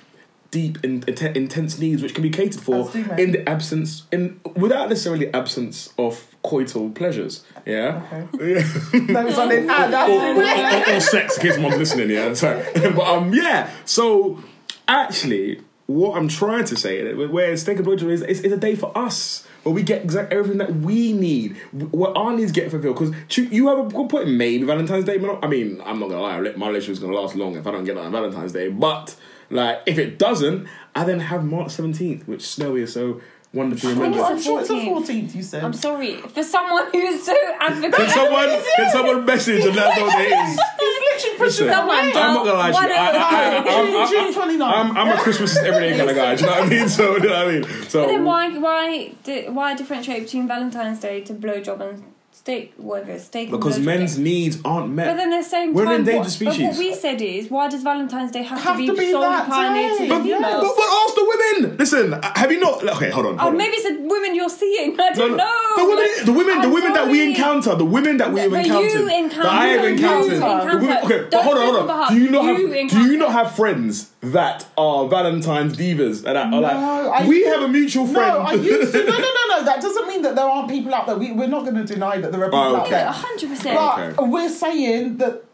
Deep 0.51 0.85
in, 0.85 1.03
inten- 1.03 1.37
intense 1.37 1.79
needs 1.79 2.03
which 2.03 2.13
can 2.13 2.23
be 2.23 2.31
catered 2.31 2.61
for 2.61 2.89
As 2.89 2.93
do 2.93 3.05
men. 3.05 3.21
in 3.21 3.31
the 3.31 3.49
absence 3.49 4.03
in 4.11 4.41
without 4.57 4.89
necessarily 4.89 5.33
absence 5.33 5.93
of 5.97 6.27
coital 6.43 6.93
pleasures. 6.95 7.45
Yeah. 7.65 8.03
Yeah. 8.41 8.67
no, 8.93 9.27
it's 9.29 9.39
on 9.39 9.53
in. 9.53 9.67
Ah, 9.71 10.07
or, 10.09 10.11
or, 10.11 10.93
or, 10.93 10.97
or 10.97 11.01
sex, 11.01 11.37
in 11.39 11.43
case 11.43 11.59
mom's 11.59 11.77
listening, 11.77 12.11
yeah. 12.11 12.35
So, 12.35 12.65
but 12.75 12.99
um, 13.07 13.33
yeah. 13.33 13.71
So, 13.85 14.43
actually, 14.89 15.61
what 15.91 16.17
I'm 16.17 16.29
trying 16.29 16.65
to 16.67 16.77
say, 16.77 17.13
where 17.15 17.57
steak 17.57 17.79
and 17.79 17.87
blowjob 17.87 18.11
is, 18.11 18.23
is, 18.23 18.41
is 18.43 18.53
a 18.53 18.57
day 18.57 18.77
for 18.77 18.97
us. 18.97 19.47
Where 19.65 19.75
we 19.75 19.83
get 19.83 20.03
exactly 20.05 20.39
everything 20.39 20.59
that 20.59 20.75
we 20.77 21.13
need, 21.13 21.57
what 21.73 22.17
our 22.17 22.33
needs 22.35 22.53
get 22.53 22.71
fulfilled. 22.71 22.99
Because 22.99 23.37
you 23.53 23.69
have 23.69 23.79
a 23.79 23.89
good 23.91 24.09
point. 24.09 24.29
Maybe 24.29 24.65
Valentine's 24.65 25.05
Day. 25.05 25.19
may 25.19 25.27
not- 25.27 25.45
I 25.45 25.49
mean, 25.49 25.83
I'm 25.85 25.99
not 26.01 26.09
gonna 26.09 26.23
lie. 26.23 26.41
My 26.57 26.69
relationship 26.69 26.93
is 26.93 26.99
gonna 27.01 27.15
last 27.15 27.35
long 27.35 27.57
if 27.57 27.67
I 27.67 27.73
don't 27.73 27.85
get 27.85 27.97
that 27.97 28.05
on 28.05 28.13
Valentine's 28.13 28.53
Day. 28.53 28.69
But 28.69 29.17
like, 29.51 29.81
if 29.87 29.99
it 29.99 30.19
doesn't, 30.19 30.67
I 30.95 31.05
then 31.05 31.21
have 31.21 31.45
March 31.45 31.69
17th, 31.73 32.27
which 32.27 32.43
Snowy 32.47 32.83
is 32.83 32.93
so 32.95 33.21
wonderfully 33.53 33.93
I 33.93 33.95
think 33.97 34.05
remembered. 34.15 34.33
I'm 34.37 34.41
sure 34.41 34.61
it's 34.61 34.69
the 34.69 34.75
14th. 34.77 35.07
14th, 35.07 35.35
you 35.35 35.43
said. 35.43 35.65
I'm 35.65 35.73
sorry 35.75 36.15
for 36.17 36.43
someone 36.43 36.87
who 36.93 36.99
is 36.99 37.27
so 37.27 37.37
advocating. 37.59 37.93
Can 37.93 38.09
someone, 38.11 38.63
can 38.77 38.91
someone 38.93 39.25
message 39.27 39.65
and 39.65 39.75
let 39.77 39.89
us 39.91 39.99
know 39.99 40.05
what 40.07 40.21
it 40.21 40.49
is? 40.49 40.61
He's 41.23 41.25
literally 41.25 41.39
pushing 41.39 41.67
Listen, 41.67 41.73
Someone 41.73 41.99
away. 41.99 42.13
I'm 42.15 42.35
not 42.35 42.45
gonna 42.45 42.59
lie 42.59 42.71
to 42.71 42.89
you. 42.89 42.95
I, 42.95 43.11
I, 43.11 43.63
I, 43.67 44.03
I'm, 44.03 44.09
June, 44.11 44.43
I'm, 44.43 44.59
29th. 44.61 44.73
I'm, 44.73 44.97
I'm 44.97 45.19
a 45.19 45.21
Christmas 45.21 45.53
is 45.53 45.59
every 45.59 45.81
day 45.91 45.97
kind 45.99 46.11
of 46.11 46.17
guy. 46.17 46.35
Do 46.37 46.41
you 46.45 46.47
know 46.51 46.57
what 46.61 46.67
I 46.67 46.69
mean? 46.71 46.89
So, 47.01 47.19
do 47.19 47.23
you 47.23 47.29
know 47.29 47.45
what 47.45 47.49
I 47.49 47.53
mean? 47.53 47.89
So, 47.89 48.01
But 48.03 48.07
then 48.09 48.25
why 48.25 48.59
why 48.59 49.13
di- 49.25 49.49
why 49.49 49.75
differentiate 49.75 50.23
between 50.25 50.49
Valentine's 50.49 51.01
Day 51.01 51.21
to 51.23 51.35
blowjob 51.35 51.81
and 51.81 52.10
steak 52.33 52.73
whatever 52.77 53.19
steak? 53.19 53.51
because 53.51 53.79
men's 53.79 54.17
day? 54.17 54.23
needs 54.23 54.59
aren't 54.65 54.91
met. 54.91 55.07
But 55.09 55.17
then 55.17 55.33
at 55.33 55.43
the 55.43 55.49
same 55.49 55.75
We're 55.75 55.83
an 55.83 55.89
time, 55.89 55.99
endangered 56.01 56.21
what, 56.21 56.31
species. 56.31 56.59
But 56.59 56.69
what 56.71 56.79
we 56.79 56.95
said 56.95 57.21
is, 57.21 57.51
why 57.51 57.69
does 57.69 57.83
Valentine's 57.83 58.31
Day 58.33 58.43
have, 58.43 58.61
Have 58.61 58.77
to 58.77 58.79
be, 58.79 58.87
to 58.87 58.95
be 58.95 59.11
solely 59.13 59.27
that 59.29 59.49
pioneered 59.49 59.99
to 59.99 60.03
the 60.05 60.09
but, 60.15 60.25
yeah. 60.25 60.37
females? 60.37 60.63
but, 60.63 60.77
but 60.77 60.89
ask 61.03 61.15
the 61.15 61.25
women. 61.61 61.77
Listen, 61.77 62.15
uh, 62.15 62.33
have 62.37 62.51
you 62.53 62.61
not? 62.61 62.83
Okay, 62.97 63.11
hold 63.11 63.27
on. 63.27 63.35
Oh, 63.35 63.39
hold 63.39 63.53
on. 63.53 63.59
maybe 63.59 63.75
it's 63.77 63.85
the 63.89 64.09
women 64.09 64.35
you're 64.35 64.49
seeing. 64.49 64.99
I 65.01 65.13
don't 65.13 65.33
no. 65.33 65.37
know. 65.37 65.77
The 65.77 65.85
women, 65.85 65.97
Like, 66.17 66.25
the 66.27 66.33
women, 66.33 66.61
the 66.63 66.69
women 66.71 66.93
that 66.95 67.09
we 67.09 67.29
encounter, 67.29 67.75
the 67.75 67.85
women 67.85 68.17
that 68.19 68.33
we 68.33 68.41
have 68.41 68.53
encountered, 68.53 68.93
you 68.93 69.09
encounter, 69.09 69.43
that 69.43 69.53
I 69.53 69.67
have 69.67 69.85
you 69.85 69.91
encountered. 69.95 70.41
The 70.41 70.77
women, 70.77 70.99
okay, 71.05 71.19
but 71.23 71.31
Don't 71.31 71.45
hold 71.45 71.57
on, 71.59 71.65
hold 71.65 71.91
on 71.91 71.91
on. 71.91 72.15
Do 72.15 72.21
you 72.21 72.31
not 72.31 72.45
You 72.45 72.71
have? 72.73 72.91
Do 72.91 73.01
you 73.11 73.17
not 73.19 73.33
have 73.33 73.55
friends 73.55 74.11
that 74.23 74.67
are 74.77 75.09
Valentine's 75.09 75.77
divas 75.77 76.19
and 76.25 76.37
that 76.37 76.37
are 76.37 76.51
No, 76.51 76.61
like? 76.61 77.23
I- 77.23 77.29
we 77.29 77.45
have 77.45 77.63
a 77.63 77.69
mutual 77.69 78.07
friend. 78.07 78.35
No, 78.35 78.41
I 78.41 78.53
used 78.55 78.93
to. 78.93 78.99
No, 79.05 79.13
no, 79.13 79.19
no, 79.19 79.40
no. 79.61 79.65
That 79.67 79.81
doesn't 79.81 80.07
mean 80.09 80.23
that 80.23 80.35
there 80.37 80.45
aren't 80.45 80.69
people 80.69 80.95
out 80.95 81.07
there. 81.07 81.17
We, 81.17 81.33
we're 81.33 81.47
not 81.49 81.63
going 81.65 81.77
to 81.77 81.85
deny 81.85 82.19
that 82.21 82.33
there 82.33 82.43
are 82.43 82.47
people 82.47 82.59
Oh, 82.59 82.77
out 82.77 82.83
okay. 82.83 82.91
there. 82.91 83.07
hundred 83.11 83.49
percent. 83.51 84.17
But 84.17 84.29
we're 84.29 84.49
saying 84.49 85.17
that 85.19 85.45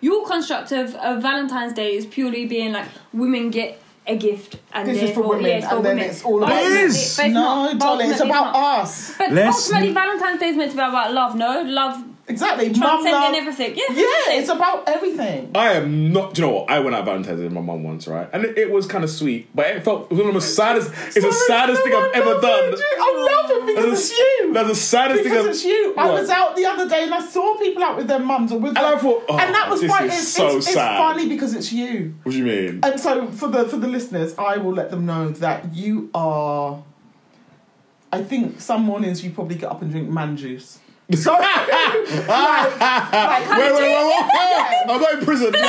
Your 0.00 0.26
construct 0.26 0.72
of, 0.72 0.94
of 0.96 1.22
Valentine's 1.22 1.72
Day 1.72 1.94
is 1.96 2.06
purely 2.06 2.46
being 2.46 2.72
like 2.72 2.88
women 3.12 3.50
get 3.50 3.80
a 4.06 4.16
gift 4.16 4.58
and 4.72 4.86
This 4.88 4.96
is 4.96 5.00
for 5.00 5.06
therefore- 5.06 5.28
women, 5.30 5.46
yeah, 5.50 5.56
it's 5.58 5.66
for 5.68 5.76
and 5.76 5.84
then 5.84 5.96
women. 5.96 6.10
it's 6.10 6.22
all 6.22 6.38
But 6.40 6.44
about- 6.48 6.58
It 6.58 6.64
ultimately- 6.64 6.84
is. 6.86 7.16
but 7.16 7.26
it's 7.26 7.34
no, 7.34 7.40
not. 7.42 7.72
But 7.72 7.78
darling, 7.84 8.10
it's 8.10 8.20
ultimately 8.20 8.40
about 8.40 8.52
not. 8.52 8.78
us. 8.84 9.14
But 9.18 9.32
Let's- 9.32 9.56
ultimately, 9.66 9.92
Valentine's 9.94 10.40
Day 10.40 10.48
is 10.48 10.56
meant 10.56 10.70
to 10.72 10.76
be 10.76 10.82
about 10.82 11.12
love. 11.12 11.34
No, 11.34 11.62
love 11.62 12.04
Exactly. 12.28 12.70
Mum 12.70 12.74
transcending 12.80 13.12
love. 13.12 13.34
everything. 13.34 13.76
Yeah, 13.76 13.84
Yeah, 13.94 14.38
it's 14.40 14.48
about 14.48 14.88
everything. 14.88 15.52
I 15.54 15.74
am 15.74 16.12
not. 16.12 16.34
Do 16.34 16.42
you 16.42 16.48
know 16.48 16.54
what? 16.54 16.70
I 16.70 16.80
went 16.80 16.96
out 16.96 17.04
Valentine's 17.04 17.38
Day 17.38 17.44
with 17.44 17.52
my 17.52 17.60
mum 17.60 17.84
once, 17.84 18.08
right? 18.08 18.28
And 18.32 18.44
it, 18.44 18.58
it 18.58 18.70
was 18.72 18.84
kind 18.86 19.04
of 19.04 19.10
sweet, 19.10 19.48
but 19.54 19.66
it 19.66 19.84
felt 19.84 20.06
it 20.06 20.10
was 20.10 20.18
one 20.18 20.28
of 20.30 20.34
the 20.34 20.40
saddest. 20.40 20.90
It's 20.92 21.14
the 21.14 21.20
Sorry, 21.20 21.32
saddest 21.46 21.82
thing 21.84 21.94
I've 21.94 22.10
ever 22.14 22.40
done. 22.40 22.74
it. 22.74 22.80
I 22.80 23.14
love 23.16 23.50
laughing 23.50 23.66
because 23.66 23.84
That's 23.90 24.00
it's 24.00 24.08
the- 24.10 24.44
you. 24.46 24.52
That's 24.54 24.68
the 24.70 24.74
saddest 24.74 25.22
thing 25.22 25.30
Because 25.32 25.44
I've. 25.46 25.50
it's 25.52 25.64
you. 25.64 25.94
I 25.96 26.06
What? 26.06 26.20
was 26.20 26.30
out 26.30 26.56
the 26.56 26.66
other 26.66 26.88
day 26.88 27.04
and 27.04 27.14
I 27.14 27.20
saw 27.20 27.56
people 27.58 27.84
out 27.84 27.96
with 27.96 28.08
their 28.08 28.18
mums 28.18 28.50
or 28.50 28.58
with 28.58 28.70
And 28.70 28.78
their, 28.78 28.96
I 28.96 28.98
thought, 28.98 29.24
oh, 29.28 29.38
and 29.38 29.54
that 29.54 29.64
oh, 29.68 29.70
was 29.70 29.80
this 29.82 29.90
fine. 29.92 30.06
is 30.08 30.18
It's, 30.18 30.28
so 30.28 30.56
it's, 30.56 30.66
it's 30.66 30.74
funny 30.76 31.28
because 31.28 31.54
it's 31.54 31.72
you. 31.72 32.16
What 32.24 32.32
do 32.32 32.38
you 32.38 32.44
mean? 32.44 32.80
And 32.82 32.98
so 32.98 33.28
for 33.30 33.46
the 33.48 33.68
for 33.68 33.76
the 33.76 33.86
listeners, 33.88 34.34
I 34.36 34.56
will 34.56 34.72
let 34.72 34.90
them 34.90 35.06
know 35.06 35.28
that 35.30 35.74
you 35.76 36.10
are. 36.12 36.82
I 38.12 38.22
think 38.24 38.60
some 38.60 38.82
mornings 38.82 39.22
you 39.24 39.30
probably 39.30 39.56
get 39.56 39.70
up 39.70 39.80
and 39.82 39.90
drink 39.92 40.08
man 40.08 40.36
juice. 40.36 40.80
So, 41.14 41.32
like, 41.38 41.68
like, 41.68 41.68
Wait, 42.26 43.72
wait, 43.72 43.78
wait, 43.78 43.94
wait, 43.94 44.26
wait! 44.26 44.90
I'm 44.90 45.00
not 45.00 45.12
in 45.14 45.20
prison. 45.24 45.52
Yo, 45.56 45.62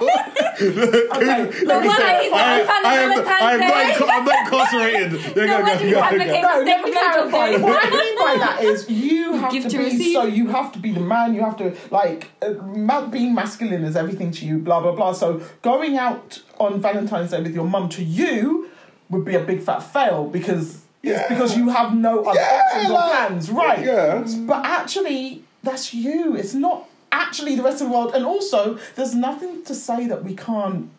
okay, 0.00 1.50
But 1.66 1.84
what 1.84 2.00
I 2.00 2.20
is 2.22 2.32
I, 2.32 2.64
not 2.64 2.84
I 2.86 2.96
am, 2.96 3.10
I 3.28 3.52
am 3.52 3.60
not, 3.60 3.68
Day. 3.68 3.90
inca- 3.92 4.08
I'm 4.10 4.24
not 4.24 4.38
incarcerated. 4.46 5.12
Yeah, 5.36 5.44
No, 5.44 5.58
go, 5.58 5.64
when 5.64 5.78
go, 5.78 5.84
you 5.84 5.94
go, 5.94 6.00
advocate- 6.00 6.42
go. 6.42 6.48
No, 6.48 6.62
let 6.64 6.78
me 6.84 6.92
clarify. 6.92 7.52
blowjob 7.52 7.62
What 7.62 7.84
I 7.84 7.90
mean 7.90 8.16
by 8.18 8.34
that 8.38 8.62
is 8.64 8.88
you 8.88 9.34
have 9.34 9.52
give 9.52 9.62
to 9.64 9.68
to 9.70 9.78
be 9.78 9.84
receive. 9.84 10.14
so 10.14 10.22
you 10.24 10.46
have 10.48 10.72
to 10.72 10.78
be 10.78 10.92
the 10.92 11.00
man. 11.00 11.34
You 11.34 11.42
have 11.42 11.56
to 11.58 11.76
like 11.90 12.28
uh, 12.40 13.06
being 13.08 13.34
masculine 13.34 13.84
is 13.84 13.96
everything 13.96 14.30
to 14.32 14.46
you. 14.46 14.58
Blah 14.58 14.80
blah 14.80 14.92
blah. 14.92 15.12
So 15.12 15.42
going 15.60 15.98
out 15.98 16.40
on 16.58 16.80
Valentine's 16.80 17.32
Day 17.32 17.42
with 17.42 17.54
your 17.54 17.66
mum 17.66 17.90
to 17.90 18.02
you 18.02 18.70
would 19.10 19.24
be 19.26 19.34
a 19.34 19.40
big 19.40 19.60
fat 19.62 19.80
fail 19.80 20.24
because 20.26 20.84
Yeah. 21.02 21.20
it's 21.20 21.28
because 21.28 21.56
you 21.56 21.68
have 21.70 21.94
no 21.94 22.24
other 22.24 22.38
Yeah, 22.38 22.62
options 22.66 22.90
or 22.90 22.92
like- 22.92 23.10
plans, 23.10 23.50
right? 23.50 23.84
Yeah. 23.84 24.26
But 24.46 24.64
actually, 24.66 25.44
that's 25.62 25.94
you. 25.94 26.36
It's 26.36 26.54
not 26.54 26.88
actually 27.12 27.56
the 27.56 27.62
rest 27.62 27.80
of 27.80 27.88
the 27.88 27.92
world. 27.94 28.14
And 28.14 28.24
also, 28.24 28.78
there's 28.96 29.14
nothing 29.14 29.64
to 29.64 29.74
say 29.74 30.06
that 30.06 30.24
we 30.24 30.34
can't 30.34 30.90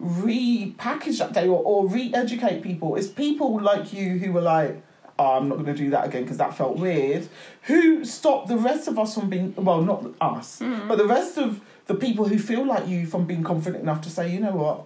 repackage 0.00 1.18
that 1.18 1.32
day 1.32 1.48
or, 1.48 1.62
or 1.62 1.88
re-educate 1.88 2.62
people. 2.62 2.96
It's 2.96 3.08
people 3.08 3.60
like 3.60 3.92
you 3.92 4.18
who 4.18 4.32
were 4.32 4.40
like, 4.40 4.80
oh, 5.18 5.38
I'm 5.38 5.48
not 5.48 5.56
going 5.56 5.66
to 5.66 5.74
do 5.74 5.90
that 5.90 6.06
again 6.06 6.22
because 6.22 6.38
that 6.38 6.56
felt 6.56 6.76
weird. 6.76 7.28
Who 7.62 8.04
stopped 8.04 8.48
the 8.48 8.56
rest 8.56 8.88
of 8.88 8.98
us 8.98 9.14
from 9.14 9.28
being 9.28 9.54
well, 9.56 9.82
not 9.82 10.06
us, 10.20 10.60
hmm. 10.60 10.86
but 10.86 10.98
the 10.98 11.06
rest 11.06 11.38
of 11.38 11.60
the 11.86 11.94
people 11.94 12.28
who 12.28 12.38
feel 12.38 12.64
like 12.64 12.86
you 12.86 13.06
from 13.06 13.24
being 13.24 13.42
confident 13.42 13.82
enough 13.82 14.00
to 14.02 14.10
say, 14.10 14.30
you 14.30 14.40
know 14.40 14.52
what, 14.52 14.84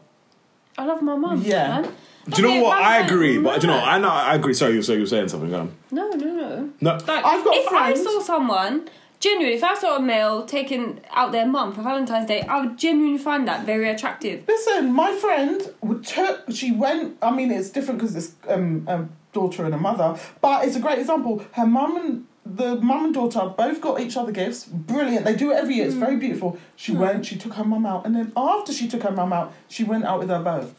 I 0.79 0.87
love 0.87 1.03
my 1.03 1.17
mum. 1.17 1.43
Yeah. 1.45 1.83
man. 1.83 1.93
Do 2.29 2.43
you 2.43 2.49
know 2.49 2.63
what? 2.63 2.79
I 2.79 2.99
agree, 3.05 3.39
but 3.39 3.61
do 3.61 3.67
you 3.67 3.73
know. 3.73 3.79
I 3.81 3.99
know, 3.99 4.09
I 4.09 4.35
agree. 4.35 4.55
Sorry, 4.55 4.75
you 4.75 4.79
were 4.87 4.95
you 4.95 5.01
were 5.01 5.07
saying 5.07 5.29
something. 5.29 5.51
Go 5.51 5.61
on. 5.61 5.75
No, 5.91 6.09
no, 6.11 6.17
no. 6.27 6.71
No, 6.81 6.91
Like, 6.93 7.25
I've 7.25 7.45
got 7.45 7.57
if 7.57 7.65
friends- 7.67 8.01
I 8.01 8.05
saw 8.05 8.21
someone, 8.21 8.89
genuinely, 9.19 9.57
if 9.57 9.65
I 9.65 9.75
saw 9.75 9.97
a 9.97 10.01
male 10.01 10.45
taking 10.47 11.01
out 11.13 11.33
their 11.33 11.47
mum 11.47 11.73
for 11.73 11.83
Valentine's 11.83 12.27
Day, 12.29 12.43
I 12.43 12.61
would 12.61 12.79
genuinely 12.79 13.19
find 13.19 13.47
that 13.49 13.67
very 13.67 13.89
attractive. 13.91 14.45
Listen, 14.47 14.93
my 14.93 15.13
friend 15.17 15.63
would 15.81 16.05
tur- 16.07 16.43
she 16.51 16.71
went. 16.71 17.17
I 17.23 17.31
mean, 17.33 17.51
it's 17.51 17.71
different 17.71 17.99
because 18.01 18.15
it's 18.15 18.33
um, 18.49 18.85
a 18.89 19.07
daughter 19.33 19.65
and 19.65 19.75
a 19.75 19.79
mother, 19.79 20.17
but 20.41 20.65
it's 20.65 20.77
a 20.77 20.81
great 20.81 20.99
example. 21.01 21.45
Her 21.53 21.67
mum 21.67 21.97
and 21.97 22.27
the 22.45 22.77
mum 22.77 23.05
and 23.07 23.15
daughter 23.15 23.53
both 23.57 23.81
got 23.81 24.01
each 24.01 24.17
other 24.17 24.31
gifts. 24.33 24.65
Brilliant. 24.67 25.25
They 25.25 25.35
do 25.35 25.51
it 25.53 25.57
every 25.57 25.75
year. 25.77 25.87
It's 25.87 25.95
very 25.95 26.17
beautiful. 26.17 26.57
She 26.77 26.93
went. 26.93 27.27
She 27.27 27.37
took 27.37 27.55
her 27.55 27.65
mum 27.65 27.85
out, 27.85 28.07
and 28.07 28.15
then 28.15 28.33
after 28.37 28.73
she 28.73 28.87
took 28.89 29.03
her 29.03 29.11
mum 29.13 29.33
out, 29.33 29.53
she 29.69 29.83
went 29.83 30.05
out 30.05 30.21
with 30.21 30.29
her 30.29 30.41
beau. 30.41 30.71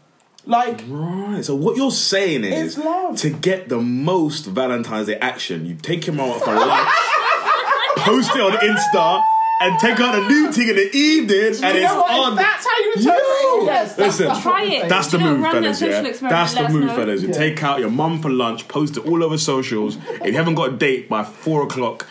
Like 0.46 0.84
Right. 0.88 1.44
So 1.44 1.56
what 1.56 1.78
you're 1.78 1.92
saying 1.92 2.44
is 2.44 2.76
It's 2.78 2.86
love. 2.86 3.18
to 3.18 3.30
get 3.30 3.70
the 3.70 3.80
most 3.80 4.46
Valentine's 4.46 5.08
Day 5.08 5.16
action, 5.16 5.66
you 5.66 5.76
take 5.76 6.04
him 6.06 6.20
out 6.20 6.40
for 6.42 6.54
lunch, 6.54 6.90
post 7.98 8.36
it 8.36 8.42
on 8.42 8.52
Insta, 8.54 9.24
and 9.62 9.80
take 9.80 9.98
out 10.02 10.16
a 10.16 10.28
new 10.28 10.52
thing 10.52 10.68
in 10.68 10.76
the 10.76 10.94
evening, 10.94 11.38
and 11.40 11.78
you 11.78 11.84
it's 11.84 11.94
know 11.94 12.02
what? 12.02 12.12
on. 12.32 12.36
That's 12.36 12.68
how 12.68 12.78
you 12.80 12.94
interpret 12.98 13.24
Yo! 13.24 13.62
it, 13.62 13.66
yes, 13.66 13.96
that's, 13.96 14.00
Listen, 14.20 14.28
that's 14.28 14.42
Try 14.42 14.64
it. 14.66 14.90
That's 14.90 15.08
the 15.12 15.18
You 15.20 15.24
move, 15.24 15.42
fellas. 15.52 15.82
Yeah, 15.82 16.02
that's 16.02 16.54
the 16.56 16.70
move, 16.70 16.86
know. 16.88 16.96
fellas. 16.96 17.22
You 17.22 17.30
Yeah. 17.30 17.34
take 17.34 17.64
out 17.64 17.80
your 17.80 17.90
mum 17.92 18.22
for 18.22 18.30
lunch, 18.30 18.68
post 18.68 18.98
it 18.98 19.06
all 19.06 19.24
over 19.24 19.38
socials. 19.38 19.98
If 20.10 20.26
you 20.28 20.34
haven't 20.34 20.56
got 20.56 20.74
a 20.74 20.76
date 20.76 21.08
by 21.08 21.24
four 21.24 21.64
o'clock, 21.64 22.06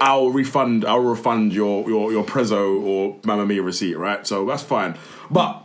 I'll 0.00 0.30
refund. 0.30 0.84
I'll 0.84 1.00
refund 1.00 1.52
your 1.52 1.88
your 1.90 2.12
your 2.12 2.22
Prezzo 2.22 2.80
or 2.80 3.16
Mamma 3.24 3.46
Mia 3.46 3.62
receipt. 3.62 3.96
Right, 3.96 4.24
so 4.24 4.44
that's 4.46 4.62
fine. 4.62 4.96
But 5.28 5.64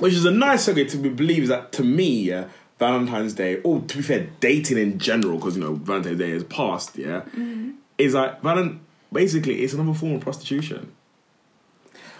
which 0.00 0.14
is 0.14 0.24
a 0.24 0.30
nice 0.30 0.66
segue 0.68 0.90
to 0.90 0.96
believe 1.10 1.44
is 1.44 1.48
that 1.50 1.70
to 1.72 1.84
me, 1.84 2.22
yeah, 2.22 2.44
Valentine's 2.78 3.34
Day, 3.34 3.60
or 3.62 3.80
to 3.80 3.96
be 3.98 4.02
fair, 4.02 4.28
dating 4.40 4.78
in 4.78 4.98
general, 4.98 5.36
because 5.38 5.56
you 5.56 5.62
know 5.62 5.74
Valentine's 5.74 6.18
Day 6.18 6.30
is 6.30 6.44
past. 6.44 6.96
Yeah, 6.98 7.20
Mm-hmm. 7.36 7.70
is 7.98 8.14
like 8.14 8.42
Valent. 8.42 8.80
Basically, 9.12 9.62
it's 9.62 9.72
another 9.74 9.92
form 9.92 10.12
of 10.14 10.20
prostitution. 10.20 10.92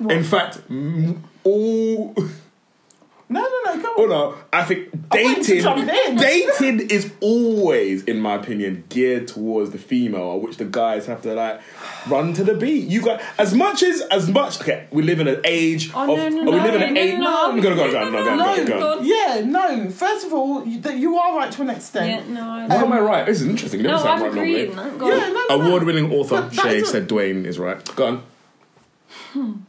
In 0.08 0.24
fact, 0.24 0.60
m- 0.70 1.24
all. 1.44 2.14
No, 3.32 3.40
no, 3.40 3.48
no, 3.64 3.72
come 3.80 3.84
on. 3.84 3.94
Oh 3.96 4.06
no, 4.06 4.34
I 4.52 4.64
think 4.64 4.88
I 5.12 5.22
wanted 5.22 5.44
dating 5.46 5.62
jump 5.62 5.88
dating 6.18 6.80
is 6.90 7.12
always, 7.20 8.02
in 8.04 8.18
my 8.20 8.34
opinion, 8.34 8.82
geared 8.88 9.28
towards 9.28 9.70
the 9.70 9.78
female, 9.78 10.40
which 10.40 10.56
the 10.56 10.64
guys 10.64 11.06
have 11.06 11.22
to 11.22 11.34
like 11.34 11.60
run 12.08 12.32
to 12.34 12.42
the 12.42 12.54
beat. 12.54 12.88
You 12.88 13.02
got 13.02 13.22
as 13.38 13.54
much 13.54 13.84
as 13.84 14.00
as 14.10 14.28
much. 14.28 14.60
Okay, 14.60 14.88
we 14.90 15.02
live 15.04 15.20
in 15.20 15.28
an 15.28 15.40
age 15.44 15.92
Oh, 15.94 16.02
of. 16.02 16.18
no, 16.18 16.28
no, 16.28 16.50
we 16.50 16.56
no, 16.58 16.64
live 16.64 16.74
in 16.74 16.82
an 16.82 16.94
no, 16.94 17.00
age. 17.00 17.18
no, 17.20 17.50
I'm 17.52 17.60
gonna 17.60 17.76
go, 17.76 17.92
go, 17.92 18.10
no, 18.10 18.24
go, 18.24 18.34
No, 18.34 18.66
go, 18.66 18.78
go. 18.96 19.00
Yeah, 19.02 19.42
no. 19.46 19.88
First 19.90 20.26
of 20.26 20.32
all, 20.32 20.66
you, 20.66 20.80
that 20.80 20.96
you 20.98 21.16
are 21.16 21.36
right 21.36 21.52
to 21.52 21.62
an 21.62 21.70
extent. 21.70 22.26
Yeah, 22.26 22.34
no, 22.34 22.40
I 22.50 22.66
Why 22.66 22.74
don't. 22.80 22.84
am 22.86 22.92
I 22.92 22.98
right? 23.00 23.26
This 23.26 23.40
is 23.40 23.46
interesting. 23.46 23.78
You 23.80 23.86
never 23.86 23.98
No, 23.98 24.02
sound 24.02 24.18
I'm 24.24 24.24
right 24.24 24.32
agreeing. 24.32 24.70
Yeah, 24.70 24.90
no, 24.96 25.08
no, 25.08 25.46
no. 25.48 25.66
Award-winning 25.66 26.12
author 26.12 26.48
Shay 26.52 26.78
isn't- 26.78 26.86
said 26.90 27.08
Dwayne 27.08 27.44
is 27.44 27.60
right. 27.60 27.78
Go 27.94 28.06
on. 28.08 29.66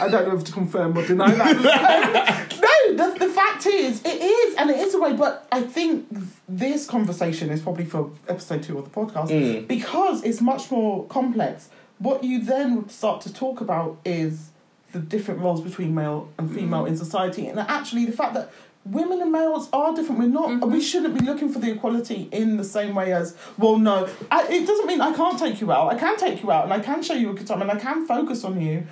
I 0.00 0.08
don't 0.08 0.28
know 0.28 0.36
if 0.36 0.44
to 0.44 0.52
confirm 0.52 0.96
or 0.96 1.04
deny 1.06 1.32
that. 1.34 2.52
no, 2.92 3.10
the, 3.12 3.18
the 3.26 3.32
fact 3.32 3.66
is, 3.66 4.02
it 4.04 4.20
is, 4.22 4.54
and 4.56 4.70
it 4.70 4.78
is 4.78 4.94
a 4.94 5.00
way. 5.00 5.12
But 5.12 5.46
I 5.52 5.62
think 5.62 6.06
this 6.48 6.86
conversation 6.86 7.50
is 7.50 7.60
probably 7.60 7.84
for 7.84 8.10
episode 8.28 8.62
two 8.62 8.78
of 8.78 8.84
the 8.84 8.90
podcast 8.90 9.28
Mm. 9.30 9.66
because 9.68 10.22
it's 10.24 10.40
much 10.40 10.70
more 10.70 11.04
complex. 11.06 11.68
What 11.98 12.24
you 12.24 12.42
then 12.42 12.76
would 12.76 12.90
start 12.90 13.20
to 13.22 13.32
talk 13.32 13.60
about 13.60 13.98
is 14.04 14.50
the 14.92 14.98
different 14.98 15.40
roles 15.40 15.60
between 15.60 15.94
male 15.94 16.28
and 16.38 16.52
female 16.54 16.86
in 16.86 16.96
society, 16.96 17.46
and 17.46 17.58
actually 17.58 18.04
the 18.06 18.12
fact 18.12 18.34
that 18.34 18.50
women 18.84 19.20
and 19.22 19.32
males 19.32 19.68
are 19.72 19.94
different. 19.94 20.18
We're 20.20 20.28
not. 20.28 20.68
We 20.68 20.80
shouldn't 20.80 21.18
be 21.18 21.24
looking 21.24 21.50
for 21.52 21.58
the 21.58 21.70
equality 21.72 22.28
in 22.32 22.56
the 22.58 22.64
same 22.64 22.94
way 22.94 23.12
as. 23.12 23.36
Well, 23.58 23.78
no, 23.78 24.08
I, 24.30 24.46
it 24.48 24.66
doesn't 24.66 24.86
mean 24.86 25.00
I 25.00 25.12
can't 25.14 25.38
take 25.38 25.60
you 25.60 25.72
out. 25.72 25.92
I 25.92 25.98
can 25.98 26.16
take 26.16 26.42
you 26.42 26.50
out, 26.52 26.64
and 26.64 26.72
I 26.72 26.80
can 26.80 27.02
show 27.02 27.14
you 27.14 27.30
a 27.30 27.34
good 27.34 27.46
time, 27.46 27.62
and 27.62 27.70
I 27.70 27.76
can 27.76 28.06
focus 28.06 28.44
on 28.44 28.60
you, 28.60 28.86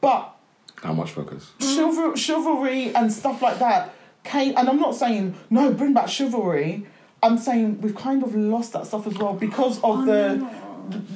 but 0.00 0.33
How 0.84 0.92
much 0.92 1.12
focus? 1.12 1.50
chivalry, 1.60 2.16
chivalry 2.16 2.94
and 2.94 3.10
stuff 3.10 3.40
like 3.40 3.58
that 3.58 3.94
came 4.22 4.56
and 4.56 4.68
i'm 4.68 4.78
not 4.78 4.94
saying 4.94 5.34
no 5.50 5.72
bring 5.72 5.92
back 5.94 6.08
chivalry. 6.08 6.86
I'm 7.22 7.38
saying 7.38 7.80
we've 7.80 7.94
kind 7.94 8.22
of 8.22 8.34
lost 8.34 8.74
that 8.74 8.86
stuff 8.86 9.06
as 9.06 9.16
well 9.16 9.32
because 9.32 9.78
of 9.78 10.00
oh, 10.00 10.04
the 10.04 10.50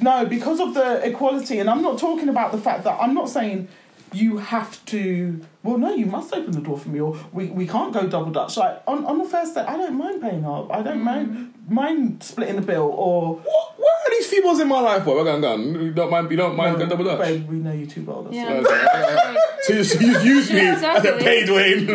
no 0.01 0.25
because 0.25 0.59
of 0.59 0.73
the 0.73 1.05
equality. 1.07 1.59
And 1.59 1.69
i'm 1.69 1.83
not 1.83 1.99
talking 1.99 2.29
about 2.29 2.51
the 2.51 2.57
fact 2.57 2.83
that 2.85 2.97
i'm 2.99 3.13
not 3.13 3.29
saying 3.29 3.67
you 4.13 4.37
have 4.37 4.83
to 4.85 5.45
well 5.63 5.77
no 5.77 5.93
you 5.93 6.05
must 6.05 6.33
open 6.33 6.51
the 6.51 6.61
door 6.61 6.77
for 6.77 6.89
me 6.89 6.99
or 6.99 7.17
we, 7.31 7.47
we 7.47 7.67
can't 7.67 7.93
go 7.93 8.07
double 8.07 8.31
dutch 8.31 8.57
like 8.57 8.81
on, 8.87 9.05
on 9.05 9.17
the 9.17 9.25
first 9.25 9.55
day 9.55 9.61
i 9.61 9.77
don't 9.77 9.97
mind 9.97 10.21
paying 10.21 10.45
up 10.45 10.71
i 10.71 10.81
don't 10.81 11.01
mind 11.01 11.27
mm. 11.29 11.71
mind 11.71 12.23
splitting 12.23 12.55
the 12.55 12.61
bill 12.61 12.91
or 12.95 13.35
What, 13.35 13.73
what 13.77 14.07
are 14.07 14.11
these 14.11 14.27
females 14.27 14.59
in 14.59 14.67
my 14.67 14.79
life 14.79 15.03
for? 15.03 15.15
We're 15.15 15.23
going, 15.23 15.41
going. 15.41 15.81
You 15.81 15.91
don't 15.91 16.09
mind? 16.09 16.31
You 16.31 16.37
don't 16.37 16.55
mind 16.55 16.77
going 16.77 16.89
double 16.89 17.05
dutch? 17.05 17.19
babe, 17.19 17.47
we 17.47 17.57
know 17.57 17.71
you 17.71 17.85
too 17.85 18.03
well 18.03 18.23
that's 18.23 18.35
Yeah. 18.35 18.53
Okay. 18.53 19.37
so 19.61 19.73
you, 19.73 19.83
so 19.83 19.99
you 19.99 20.19
use 20.19 20.51
me 20.51 20.61
as 20.61 20.81
a 20.81 20.97
Exactly. 20.97 21.23
pay 21.23 21.43
Dwayne. 21.45 21.87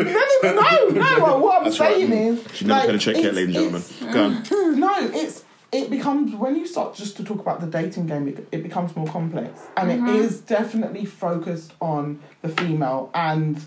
no, 0.42 0.88
no. 0.88 1.18
What, 1.20 1.40
what 1.40 1.59
I'm 1.59 1.64
That's 1.64 1.81
right. 1.81 1.94
saying 1.96 2.12
is, 2.12 2.44
She 2.55 2.64
never 2.64 2.79
like, 2.81 2.87
pen 2.87 2.94
a 2.94 2.98
check 2.98 3.16
yet, 3.16 3.35
ladies 3.35 3.57
and 3.57 3.83
gentlemen. 3.83 3.83
Go 4.12 4.24
on. 4.24 4.79
No, 4.85 4.94
it's 5.12 5.44
it 5.75 5.91
becomes 5.91 6.35
when 6.35 6.55
you 6.55 6.67
start 6.67 6.95
just 6.95 7.17
to 7.17 7.25
talk 7.25 7.41
about 7.41 7.61
the 7.61 7.67
dating 7.67 8.07
game, 8.07 8.29
it, 8.29 8.47
it 8.53 8.63
becomes 8.63 8.95
more 8.95 9.09
complex, 9.09 9.61
and 9.77 9.91
it 9.91 9.99
mm-hmm. 9.99 10.17
is 10.17 10.41
definitely 10.41 11.05
focused 11.05 11.73
on 11.81 12.21
the 12.43 12.49
female, 12.49 13.11
and 13.13 13.61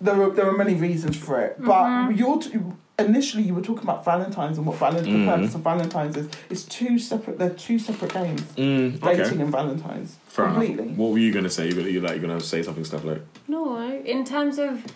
there 0.00 0.20
are 0.22 0.30
there 0.30 0.48
are 0.48 0.56
many 0.56 0.74
reasons 0.74 1.16
for 1.16 1.40
it. 1.42 1.56
But 1.58 1.84
mm-hmm. 1.84 2.16
you're 2.16 2.40
t- 2.40 2.58
initially 2.98 3.42
you 3.42 3.54
were 3.54 3.60
talking 3.60 3.82
about 3.82 4.06
Valentine's 4.06 4.56
and 4.56 4.66
what 4.66 4.78
Valentine's 4.78 5.06
the 5.06 5.12
mm. 5.12 5.26
purpose 5.26 5.54
of 5.54 5.60
Valentine's 5.60 6.16
is. 6.16 6.28
It's 6.48 6.64
two 6.64 6.98
separate. 6.98 7.38
They're 7.38 7.50
two 7.50 7.78
separate 7.78 8.14
games. 8.14 8.40
Mm, 8.56 9.00
Dating 9.00 9.42
and 9.42 9.52
Valentine's. 9.52 10.16
Fair 10.26 10.46
completely. 10.46 10.84
enough. 10.84 10.96
What 10.96 11.10
were 11.12 11.18
you 11.18 11.32
gonna 11.32 11.50
say? 11.50 11.68
You 11.68 11.74
gonna 11.74 11.90
you 11.90 12.00
like 12.00 12.14
you 12.14 12.22
gonna 12.22 12.40
say 12.40 12.62
something 12.62 12.84
stuff 12.84 13.04
like? 13.04 13.20
No, 13.48 13.78
in 13.86 14.24
terms 14.24 14.58
of, 14.58 14.86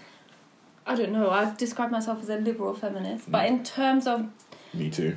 I 0.87 0.95
don't 0.95 1.13
know. 1.13 1.29
I've 1.29 1.59
described 1.59 1.93
myself 1.93 2.23
as 2.23 2.31
a 2.31 2.37
liberal 2.37 2.73
feminist, 2.73 3.31
but 3.31 3.45
mm. 3.45 3.49
in 3.49 3.65
terms 3.65 4.07
of 4.07 4.31
Me 4.73 4.89
too. 4.89 5.17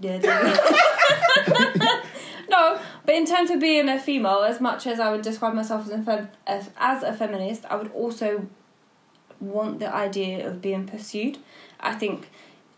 Yeah. 0.00 0.18
no, 2.48 2.78
but 3.04 3.14
in 3.14 3.26
terms 3.26 3.50
of 3.50 3.60
being 3.60 3.88
a 3.88 3.98
female, 3.98 4.42
as 4.42 4.60
much 4.60 4.86
as 4.86 5.00
I 5.00 5.10
would 5.10 5.22
describe 5.22 5.54
myself 5.54 5.86
as 5.86 5.92
a, 5.92 6.02
fem- 6.02 6.28
as, 6.46 6.70
as 6.78 7.02
a 7.02 7.12
feminist, 7.12 7.64
I 7.66 7.76
would 7.76 7.92
also 7.92 8.46
want 9.40 9.80
the 9.80 9.92
idea 9.94 10.46
of 10.48 10.60
being 10.60 10.86
pursued. 10.86 11.38
I 11.80 11.94
think 11.94 12.30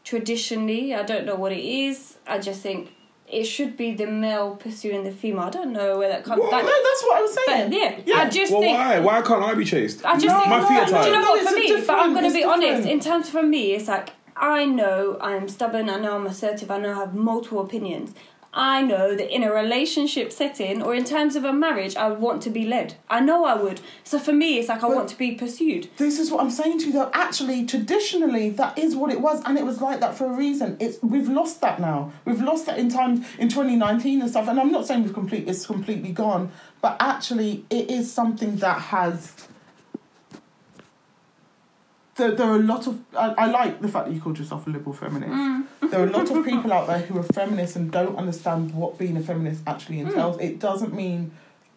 traditionally, 0.05 0.95
I 0.95 1.03
don't 1.03 1.25
know 1.27 1.37
what 1.37 1.53
it 1.53 1.65
is. 1.65 2.17
I 2.27 2.39
just 2.39 2.61
think 2.61 2.95
it 3.29 3.45
should 3.45 3.77
be 3.77 3.95
the 3.95 4.07
male 4.07 4.57
pursuing 4.57 5.05
the 5.05 5.13
female. 5.13 5.45
I 5.45 5.51
don't 5.51 5.73
know 5.73 5.99
where 5.99 6.09
that 6.09 6.25
comes. 6.25 6.43
No, 6.43 6.51
That, 6.51 6.63
that's 6.65 7.03
what 7.05 7.19
I 7.19 7.23
was 7.23 7.35
but 7.35 7.45
saying. 7.47 7.73
yeah, 7.73 8.01
Yeah. 8.05 8.17
I 8.23 8.29
just 8.29 8.53
Well, 8.53 8.61
think. 8.61 8.77
why? 8.77 8.99
Why 8.99 9.23
can't 9.23 9.43
I 9.45 9.55
be 9.55 9.65
chased? 9.65 10.05
I 10.05 10.15
just 10.15 10.27
No, 10.27 10.39
think 10.41 10.51
My 10.51 10.69
feet 10.69 10.79
are 10.79 10.87
Do 10.87 10.93
tired. 10.93 11.07
you 11.07 11.13
know 11.13 11.21
what? 11.21 11.45
No, 11.45 11.51
For 11.51 11.57
it's 11.57 11.71
me, 11.73 11.83
a 11.83 11.87
but 11.87 11.99
I'm 11.99 12.11
going 12.13 12.23
to 12.25 12.29
it's 12.29 12.37
be 12.37 12.45
honest. 12.45 12.89
In 12.89 13.01
terms 13.01 13.31
for 13.31 13.43
me, 13.43 13.73
it's 13.73 13.89
like 13.89 14.11
I 14.41 14.65
know 14.65 15.19
I'm 15.21 15.49
stubborn. 15.49 15.91
I 15.91 16.01
know 16.01 16.17
I'm 16.17 16.27
assertive. 16.27 16.71
I 16.71 16.79
know 16.79 16.93
I 16.93 16.97
have 16.97 17.15
multiple 17.15 17.61
opinions. 17.61 18.15
I 18.53 18.83
know 18.83 19.15
that 19.15 19.33
in 19.33 19.45
a 19.45 19.53
relationship 19.53 20.33
setting 20.33 20.83
or 20.83 20.93
in 20.93 21.05
terms 21.05 21.37
of 21.37 21.45
a 21.45 21.53
marriage, 21.53 21.95
I 21.95 22.09
would 22.09 22.19
want 22.19 22.43
to 22.45 22.51
be 22.51 22.65
led. 22.67 22.95
I 23.09 23.21
know 23.21 23.45
I 23.45 23.55
would. 23.55 23.81
So 24.03 24.19
for 24.19 24.33
me, 24.33 24.59
it's 24.59 24.69
like 24.69 24.83
I 24.83 24.89
But- 24.89 24.97
want 24.97 25.09
to 25.11 25.17
be 25.19 25.33
pursued. 25.33 25.89
This 25.99 26.19
is 26.19 26.33
what 26.33 26.41
I'm 26.41 26.51
saying 26.51 26.79
to 26.81 26.87
you 26.87 26.93
though. 26.93 27.11
Actually, 27.13 27.65
traditionally, 27.65 28.51
that 28.51 28.77
is 28.77 28.97
what 28.97 29.13
it 29.13 29.21
was, 29.21 29.41
and 29.45 29.57
it 29.57 29.65
was 29.65 29.81
like 29.81 30.01
that 30.01 30.17
for 30.17 30.25
a 30.25 30.33
reason. 30.33 30.77
It's 30.81 30.99
we've 31.01 31.29
lost 31.29 31.61
that 31.61 31.79
now. 31.79 32.11
We've 32.25 32.43
lost 32.43 32.67
that 32.67 32.77
in 32.79 32.89
time 32.89 33.25
in 33.39 33.49
2019 33.51 34.21
and 34.21 34.29
stuff. 34.29 34.49
And 34.49 34.59
I'm 34.59 34.73
not 34.73 34.85
saying 34.85 35.05
it's 35.05 35.13
complete. 35.13 35.47
It's 35.47 35.67
completely 35.67 36.11
gone, 36.11 36.51
but 36.81 36.97
actually, 36.99 37.65
it 37.71 37.89
is 37.89 38.11
something 38.13 38.57
that 38.57 38.81
has. 38.81 39.33
There, 42.21 42.33
there 42.33 42.49
are 42.49 42.57
a 42.57 42.63
lot 42.63 42.87
of. 42.87 43.01
I, 43.17 43.35
I 43.39 43.47
like 43.47 43.81
the 43.81 43.89
fact 43.89 44.07
that 44.07 44.15
you 44.15 44.21
called 44.21 44.39
yourself 44.39 44.67
a 44.67 44.71
liberal 44.71 44.93
feminist. 44.93 45.33
Mm. 45.33 45.91
There 45.91 46.01
are 46.03 46.07
a 46.07 46.11
lot 46.11 46.31
of 46.31 46.45
people 46.45 46.71
out 46.71 46.87
there 46.87 46.99
who 46.99 47.19
are 47.19 47.23
feminists 47.23 47.77
and 47.77 47.91
don't 47.91 48.15
understand 48.17 48.75
what 48.75 48.99
being 48.99 49.17
a 49.17 49.23
feminist 49.23 49.63
actually 49.67 49.97
mm. 49.97 50.09
entails. 50.09 50.39
It 50.39 50.59
doesn't 50.59 50.93
mean 50.93 51.31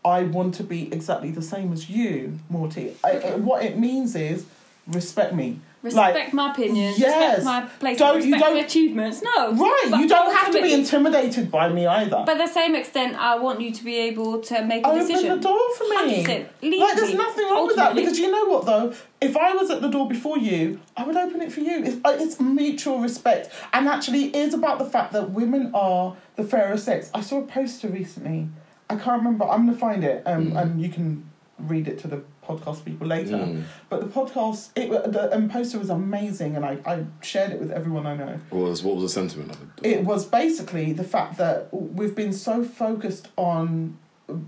I 0.04 0.24
want 0.24 0.56
to 0.56 0.64
be 0.64 0.92
exactly 0.94 1.32
the 1.32 1.42
same 1.42 1.72
as 1.72 1.90
you, 1.90 2.40
Morty. 2.50 2.98
I, 3.06 3.12
I- 3.12 3.36
what 3.38 3.64
it 3.64 3.80
means 3.80 4.18
is 4.18 4.46
respect 4.86 5.34
me. 5.34 5.62
Respect 5.84 6.16
Like, 6.16 6.34
my 6.34 6.52
opinions. 6.52 6.98
yes. 6.98 7.40
Respect 7.40 7.44
my 7.44 7.62
place. 7.80 7.98
Don't- 8.00 8.16
respect 8.16 8.34
you 8.36 8.40
don't- 8.40 8.54
my 8.56 8.60
achievements. 8.62 9.22
No. 9.22 9.52
Right, 9.52 10.00
you 10.00 10.08
don't 10.08 10.34
have 10.34 10.52
to 10.54 10.62
be 10.62 10.72
intimidated 10.72 11.52
by 11.52 11.68
me 11.68 11.86
either. 11.86 12.24
But 12.26 12.38
the 12.38 12.48
same 12.48 12.74
extent, 12.74 13.18
I 13.20 13.36
want 13.38 13.60
you 13.60 13.72
to 13.74 13.84
be 13.84 13.98
able 13.98 14.40
to 14.40 14.64
make 14.64 14.86
a 14.86 14.88
Open 14.90 15.00
decision. 15.06 15.30
the 15.30 15.36
door 15.50 15.60
for 15.78 15.84
me. 16.06 16.26
Like, 16.26 16.96
there's 16.96 17.14
nothing 17.14 17.46
wrong 17.50 17.68
with 17.68 17.76
that 17.76 17.96
because 17.96 18.18
you 18.18 18.32
know 18.32 18.46
what 18.46 18.66
though? 18.66 18.94
If 19.20 19.36
I 19.36 19.54
was 19.54 19.70
at 19.72 19.82
the 19.82 19.90
door 19.90 20.08
before 20.08 20.38
you, 20.38 20.80
I 20.96 21.04
would 21.04 21.16
open 21.18 21.42
it 21.42 21.52
for 21.52 21.60
you. 21.60 21.84
It's, 21.84 21.98
uh, 22.06 22.16
it's 22.20 22.40
mutual 22.40 23.00
respect, 23.00 23.50
and 23.74 23.88
actually, 23.90 24.26
it 24.28 24.36
is 24.36 24.54
about 24.54 24.80
the 24.80 24.86
fact 24.86 25.12
that 25.14 25.32
women 25.32 25.72
are 25.74 26.16
the 26.38 26.44
fairer 26.46 26.78
sex. 26.78 27.10
I 27.14 27.22
saw 27.22 27.40
a 27.40 27.44
poster 27.44 27.90
recently. 27.90 28.48
I 28.90 28.96
can't 28.96 29.18
remember. 29.22 29.46
I'm 29.46 29.66
gonna 29.66 29.78
find 29.78 30.04
it, 30.04 30.24
um, 30.26 30.56
and 30.56 30.82
you 30.82 30.90
can 30.90 31.30
read 31.60 31.88
it 31.88 32.00
to 32.00 32.08
the 32.08 32.22
podcast 32.46 32.86
people 32.86 33.08
later. 33.08 33.38
Mm. 33.38 33.64
But 33.90 34.02
the 34.02 34.08
podcast, 34.08 34.70
it 34.76 34.90
the 35.12 35.36
um, 35.36 35.50
poster 35.50 35.80
was 35.80 35.90
amazing, 35.90 36.56
and 36.56 36.66
I, 36.66 36.78
I 36.86 37.06
shared 37.22 37.52
it 37.52 37.60
with 37.60 37.72
everyone 37.72 38.06
I 38.06 38.16
know. 38.16 38.40
What 38.50 38.70
was 38.70 38.84
what 38.84 38.96
was 38.96 39.04
the 39.04 39.10
sentiment 39.10 39.52
of 39.52 39.62
it? 39.62 39.68
It 39.84 40.04
was 40.04 40.26
basically 40.26 40.94
the 40.94 41.04
fact 41.04 41.38
that 41.38 41.70
we've 41.72 42.16
been 42.16 42.34
so 42.34 42.64
focused 42.64 43.30
on 43.38 43.98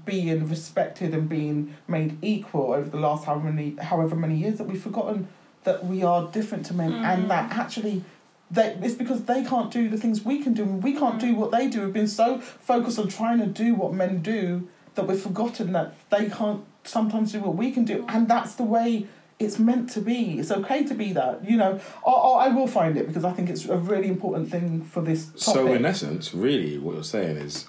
being 0.06 0.48
respected 0.48 1.14
and 1.14 1.28
being 1.28 1.76
made 1.88 2.18
equal 2.22 2.74
over 2.74 2.90
the 2.90 2.98
last 2.98 3.26
however 3.26 3.52
many 3.52 3.76
however 3.76 4.16
many 4.16 4.36
years 4.38 4.58
that 4.58 4.64
we've 4.64 4.82
forgotten 4.82 5.28
that 5.66 5.86
we 5.86 6.02
are 6.02 6.28
different 6.32 6.66
to 6.66 6.74
men 6.74 6.94
and 6.94 7.30
that 7.30 7.52
actually 7.52 8.04
they, 8.52 8.78
it's 8.82 8.96
because 8.96 9.24
they 9.24 9.44
can't 9.44 9.72
do 9.72 9.90
the 9.90 9.98
things 9.98 10.24
we 10.24 10.42
can 10.42 10.54
do 10.54 10.64
and 10.64 10.84
we 10.84 10.94
can't 10.94 11.20
do 11.20 11.36
what 11.36 11.52
they 11.52 11.68
do. 11.68 11.82
We've 11.82 11.94
been 11.94 12.08
so 12.08 12.40
focused 12.40 13.00
on 13.00 13.08
trying 13.08 13.40
to 13.40 13.48
do 13.48 13.74
what 13.74 13.94
men 13.94 14.22
do 14.22 14.68
that 14.94 15.08
we've 15.08 15.20
forgotten 15.20 15.74
that 15.74 15.96
they 16.10 16.30
can't 16.30 16.64
sometimes 16.86 17.32
do 17.32 17.40
what 17.40 17.56
we 17.56 17.72
can 17.72 17.86
do 17.86 18.06
and 18.08 18.28
that's 18.28 18.56
the 18.56 18.64
way 18.64 19.08
it's 19.38 19.60
meant 19.60 19.90
to 19.90 20.00
be. 20.00 20.40
It's 20.40 20.52
okay 20.52 20.84
to 20.86 20.94
be 20.94 21.12
that. 21.14 21.50
You 21.50 21.58
know, 21.58 21.80
I, 22.08 22.10
I 22.10 22.46
I 22.46 22.48
will 22.50 22.68
find 22.68 22.98
it 22.98 23.08
because 23.08 23.26
I 23.26 23.32
think 23.32 23.50
it's 23.50 23.66
a 23.66 23.78
really 23.78 24.08
important 24.08 24.50
thing 24.50 24.82
for 24.82 25.02
this 25.02 25.26
topic. 25.26 25.42
So 25.42 25.74
in 25.74 25.86
essence, 25.86 26.34
really, 26.34 26.78
what 26.78 26.96
you're 26.96 27.04
saying 27.04 27.38
is 27.38 27.68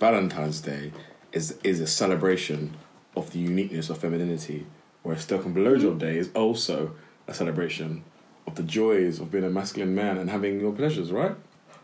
Valentine's 0.00 0.60
Day 0.60 0.92
is 1.32 1.58
is 1.62 1.80
a 1.80 1.86
celebration 1.86 2.76
of 3.16 3.32
the 3.32 3.38
uniqueness 3.38 3.90
of 3.90 3.98
femininity, 3.98 4.66
whereas 5.02 5.22
Stoke 5.22 5.44
and 5.44 5.54
Blowjob 5.54 5.98
Day 6.00 6.16
is 6.16 6.30
also 6.34 6.94
a 7.28 7.34
celebration 7.34 8.02
of 8.46 8.56
the 8.56 8.62
joys 8.62 9.20
of 9.20 9.30
being 9.30 9.44
a 9.44 9.50
masculine 9.50 9.94
man 9.94 10.18
and 10.18 10.28
having 10.30 10.60
your 10.60 10.72
pleasures, 10.72 11.12
right? 11.12 11.36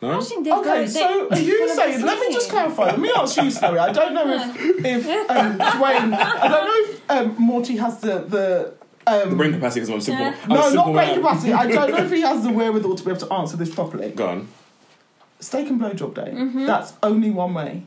No? 0.03 0.19
I 0.19 0.21
think 0.23 0.45
they 0.45 0.53
Okay, 0.53 0.85
go, 0.85 0.87
so 0.87 1.29
they, 1.31 1.37
are 1.37 1.41
you 1.43 1.61
well, 1.67 1.77
saying? 1.77 2.03
Let 2.07 2.19
me 2.21 2.33
just 2.33 2.49
clarify. 2.51 2.85
Let 2.87 2.99
me 3.01 3.11
ask 3.15 3.37
you, 3.37 3.51
Snowy. 3.51 3.79
I 3.79 3.93
don't 3.93 4.15
know 4.15 4.33
if 4.33 4.85
if 4.85 5.07
um, 5.31 5.59
Dwayne. 5.59 6.15
I 6.15 6.49
don't 6.49 6.65
know 6.65 6.75
if 6.95 7.11
um, 7.11 7.35
Morty 7.39 7.77
has 7.77 8.01
the 8.01 8.21
the. 8.21 8.73
Um, 9.07 9.31
The 9.31 9.37
brain 9.37 9.53
capacity 9.53 9.81
because 9.81 9.95
I'm 9.95 10.01
simple. 10.01 10.25
Yeah. 10.25 10.37
I'm 10.45 10.49
no, 10.49 10.63
simple 10.63 10.87
not 10.87 10.93
brain 10.95 11.09
man. 11.09 11.21
capacity. 11.21 11.53
I 11.53 11.67
don't 11.67 11.91
know 11.91 11.99
if 11.99 12.11
he 12.13 12.21
has 12.23 12.43
the 12.43 12.51
wherewithal 12.51 12.95
to 12.97 13.05
be 13.05 13.11
able 13.11 13.21
to 13.21 13.33
answer 13.33 13.57
this 13.57 13.75
properly. 13.75 14.11
Go 14.11 14.29
on. 14.29 14.49
Steak 15.41 15.69
and 15.69 15.81
blowjob 15.81 16.15
day. 16.15 16.33
Mm-hmm. 16.35 16.67
That's 16.67 16.93
only 17.03 17.31
one 17.31 17.55
way. 17.55 17.87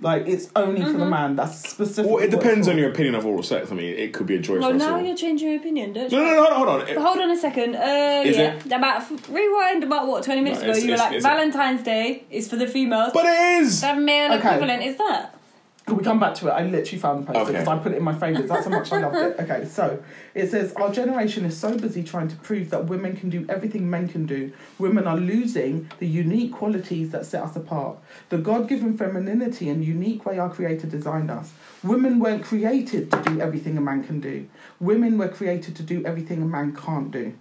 Like 0.00 0.26
it's 0.26 0.48
only 0.56 0.80
for 0.82 0.88
Mm-hmm. 0.88 0.98
the 0.98 1.06
man. 1.06 1.36
That's 1.36 1.70
specific. 1.70 2.10
Well, 2.10 2.22
it 2.22 2.30
depends 2.30 2.66
on 2.68 2.76
your 2.76 2.90
opinion 2.90 3.14
of 3.14 3.24
oral 3.24 3.42
sex. 3.42 3.70
I 3.70 3.74
mean, 3.74 3.94
it 3.96 4.12
could 4.12 4.26
be 4.26 4.34
a 4.36 4.38
joy 4.40 4.58
Well, 4.58 4.70
for 4.70 4.76
us 4.76 4.80
now 4.82 4.96
all. 4.96 5.02
you're 5.02 5.16
changing 5.16 5.48
your 5.48 5.58
opinion, 5.60 5.92
don't 5.92 6.10
you? 6.10 6.18
no, 6.18 6.24
no, 6.24 6.34
hold 6.44 6.48
on, 6.48 6.56
hold 6.56 6.68
on. 6.82 6.88
It- 6.88 6.98
Hold 6.98 7.18
on 7.18 7.30
a 7.30 7.36
second. 7.38 7.76
Uh, 7.76 8.22
Is 8.26 8.36
yeah, 8.36 8.54
it? 8.54 8.66
about 8.66 9.08
rewind 9.30 9.84
about 9.84 10.06
what 10.08 10.24
twenty 10.24 10.40
minutes 10.42 10.60
No, 10.62 10.70
ago. 10.70 10.72
it's- 10.78 10.84
You 10.84 10.90
were 10.90 10.94
it's- 10.94 11.08
like 11.08 11.16
it's 11.16 11.24
a- 11.24 11.28
Valentine's 11.28 11.82
Day 11.84 12.24
is 12.30 12.48
for 12.48 12.56
the 12.56 12.66
females. 12.66 13.12
but 13.14 13.24
it 13.24 13.62
is! 13.62 13.80
the 13.80 13.94
male 13.94 14.32
Okay. 14.34 14.48
equivalent 14.48 14.82
is 14.82 14.96
that. 14.96 15.38
Can 15.86 15.98
we 15.98 16.02
come 16.02 16.18
back 16.18 16.34
to 16.36 16.48
it? 16.48 16.50
I 16.52 16.64
literally 16.64 16.98
found 16.98 17.22
the 17.22 17.26
post 17.26 17.38
Okay. 17.40 17.52
because 17.52 17.68
I 17.68 17.76
put 17.78 17.92
it 17.92 17.98
in 17.98 18.02
my 18.04 18.14
favourites. 18.14 18.48
That's 18.48 18.64
how 18.64 18.70
much 18.70 18.90
I 18.90 19.00
loved 19.00 19.16
it. 19.16 19.36
Okay, 19.44 19.66
so 19.66 20.02
it 20.34 20.50
says 20.50 20.72
our 20.74 20.90
generation 20.90 21.44
is 21.44 21.58
so 21.58 21.76
busy 21.76 22.02
trying 22.02 22.28
to 22.28 22.36
prove 22.36 22.70
that 22.70 22.86
women 22.86 23.14
can 23.16 23.28
do 23.28 23.44
everything 23.50 23.90
men 23.90 24.08
can 24.08 24.24
do. 24.24 24.50
Women 24.78 25.06
are 25.06 25.18
losing 25.18 25.90
the 25.98 26.06
unique 26.06 26.52
qualities 26.52 27.10
that 27.10 27.26
set 27.26 27.42
us 27.42 27.54
apart. 27.54 27.98
The 28.30 28.38
God-given 28.38 28.96
femininity 28.96 29.68
and 29.68 29.84
unique 29.84 30.24
way 30.24 30.38
our 30.38 30.48
Creator 30.48 30.86
designed 30.86 31.30
us. 31.30 31.52
Women 31.82 32.18
weren't 32.18 32.44
created 32.44 33.10
to 33.12 33.20
do 33.22 33.40
everything 33.42 33.76
a 33.76 33.82
man 33.82 34.04
can 34.04 34.20
do. 34.20 34.48
Women 34.80 35.18
were 35.18 35.28
created 35.28 35.76
to 35.76 35.82
do 35.82 36.02
everything 36.06 36.40
a 36.40 36.46
man 36.46 36.74
can't 36.74 37.10
do. 37.10 37.34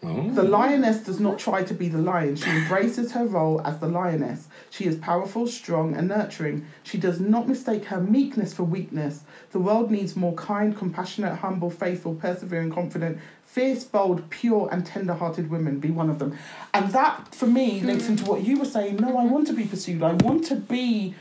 Oh. 0.00 0.30
The 0.30 0.44
lioness 0.44 0.98
does 0.98 1.18
not 1.18 1.40
try 1.40 1.64
to 1.64 1.74
be 1.74 1.88
the 1.88 1.98
lion. 1.98 2.36
She 2.36 2.48
embraces 2.50 3.10
her 3.12 3.26
role 3.26 3.60
as 3.64 3.80
the 3.80 3.88
lioness. 3.88 4.46
She 4.70 4.84
is 4.84 4.94
powerful, 4.96 5.48
strong, 5.48 5.96
and 5.96 6.06
nurturing. 6.06 6.66
She 6.84 6.98
does 6.98 7.18
not 7.18 7.48
mistake 7.48 7.86
her 7.86 8.00
meekness 8.00 8.54
for 8.54 8.62
weakness. 8.62 9.24
The 9.50 9.58
world 9.58 9.90
needs 9.90 10.14
more 10.14 10.34
kind, 10.34 10.76
compassionate, 10.76 11.38
humble, 11.38 11.70
faithful, 11.70 12.14
persevering, 12.14 12.70
confident, 12.70 13.18
fierce, 13.42 13.82
bold, 13.82 14.30
pure, 14.30 14.68
and 14.70 14.86
tender 14.86 15.14
hearted 15.14 15.50
women. 15.50 15.80
Be 15.80 15.90
one 15.90 16.10
of 16.10 16.20
them. 16.20 16.38
And 16.72 16.92
that, 16.92 17.34
for 17.34 17.46
me, 17.48 17.80
links 17.80 18.08
into 18.08 18.24
what 18.24 18.44
you 18.44 18.56
were 18.60 18.66
saying. 18.66 18.96
No, 18.96 19.16
I 19.18 19.24
want 19.24 19.48
to 19.48 19.52
be 19.52 19.64
pursued. 19.64 20.04
I 20.04 20.12
want 20.12 20.44
to 20.46 20.54
be. 20.54 21.16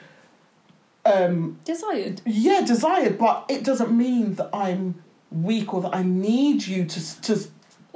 Um, 1.03 1.57
Desired. 1.63 2.21
yeah, 2.25 2.61
desired, 2.65 3.17
but 3.17 3.45
it 3.49 3.63
doesn't 3.63 3.95
mean 3.97 4.35
that 4.35 4.49
I'm 4.53 5.01
weak 5.31 5.73
or 5.73 5.81
that 5.81 5.95
I 5.95 6.03
need 6.03 6.67
you 6.67 6.85
to 6.85 7.21
to 7.21 7.47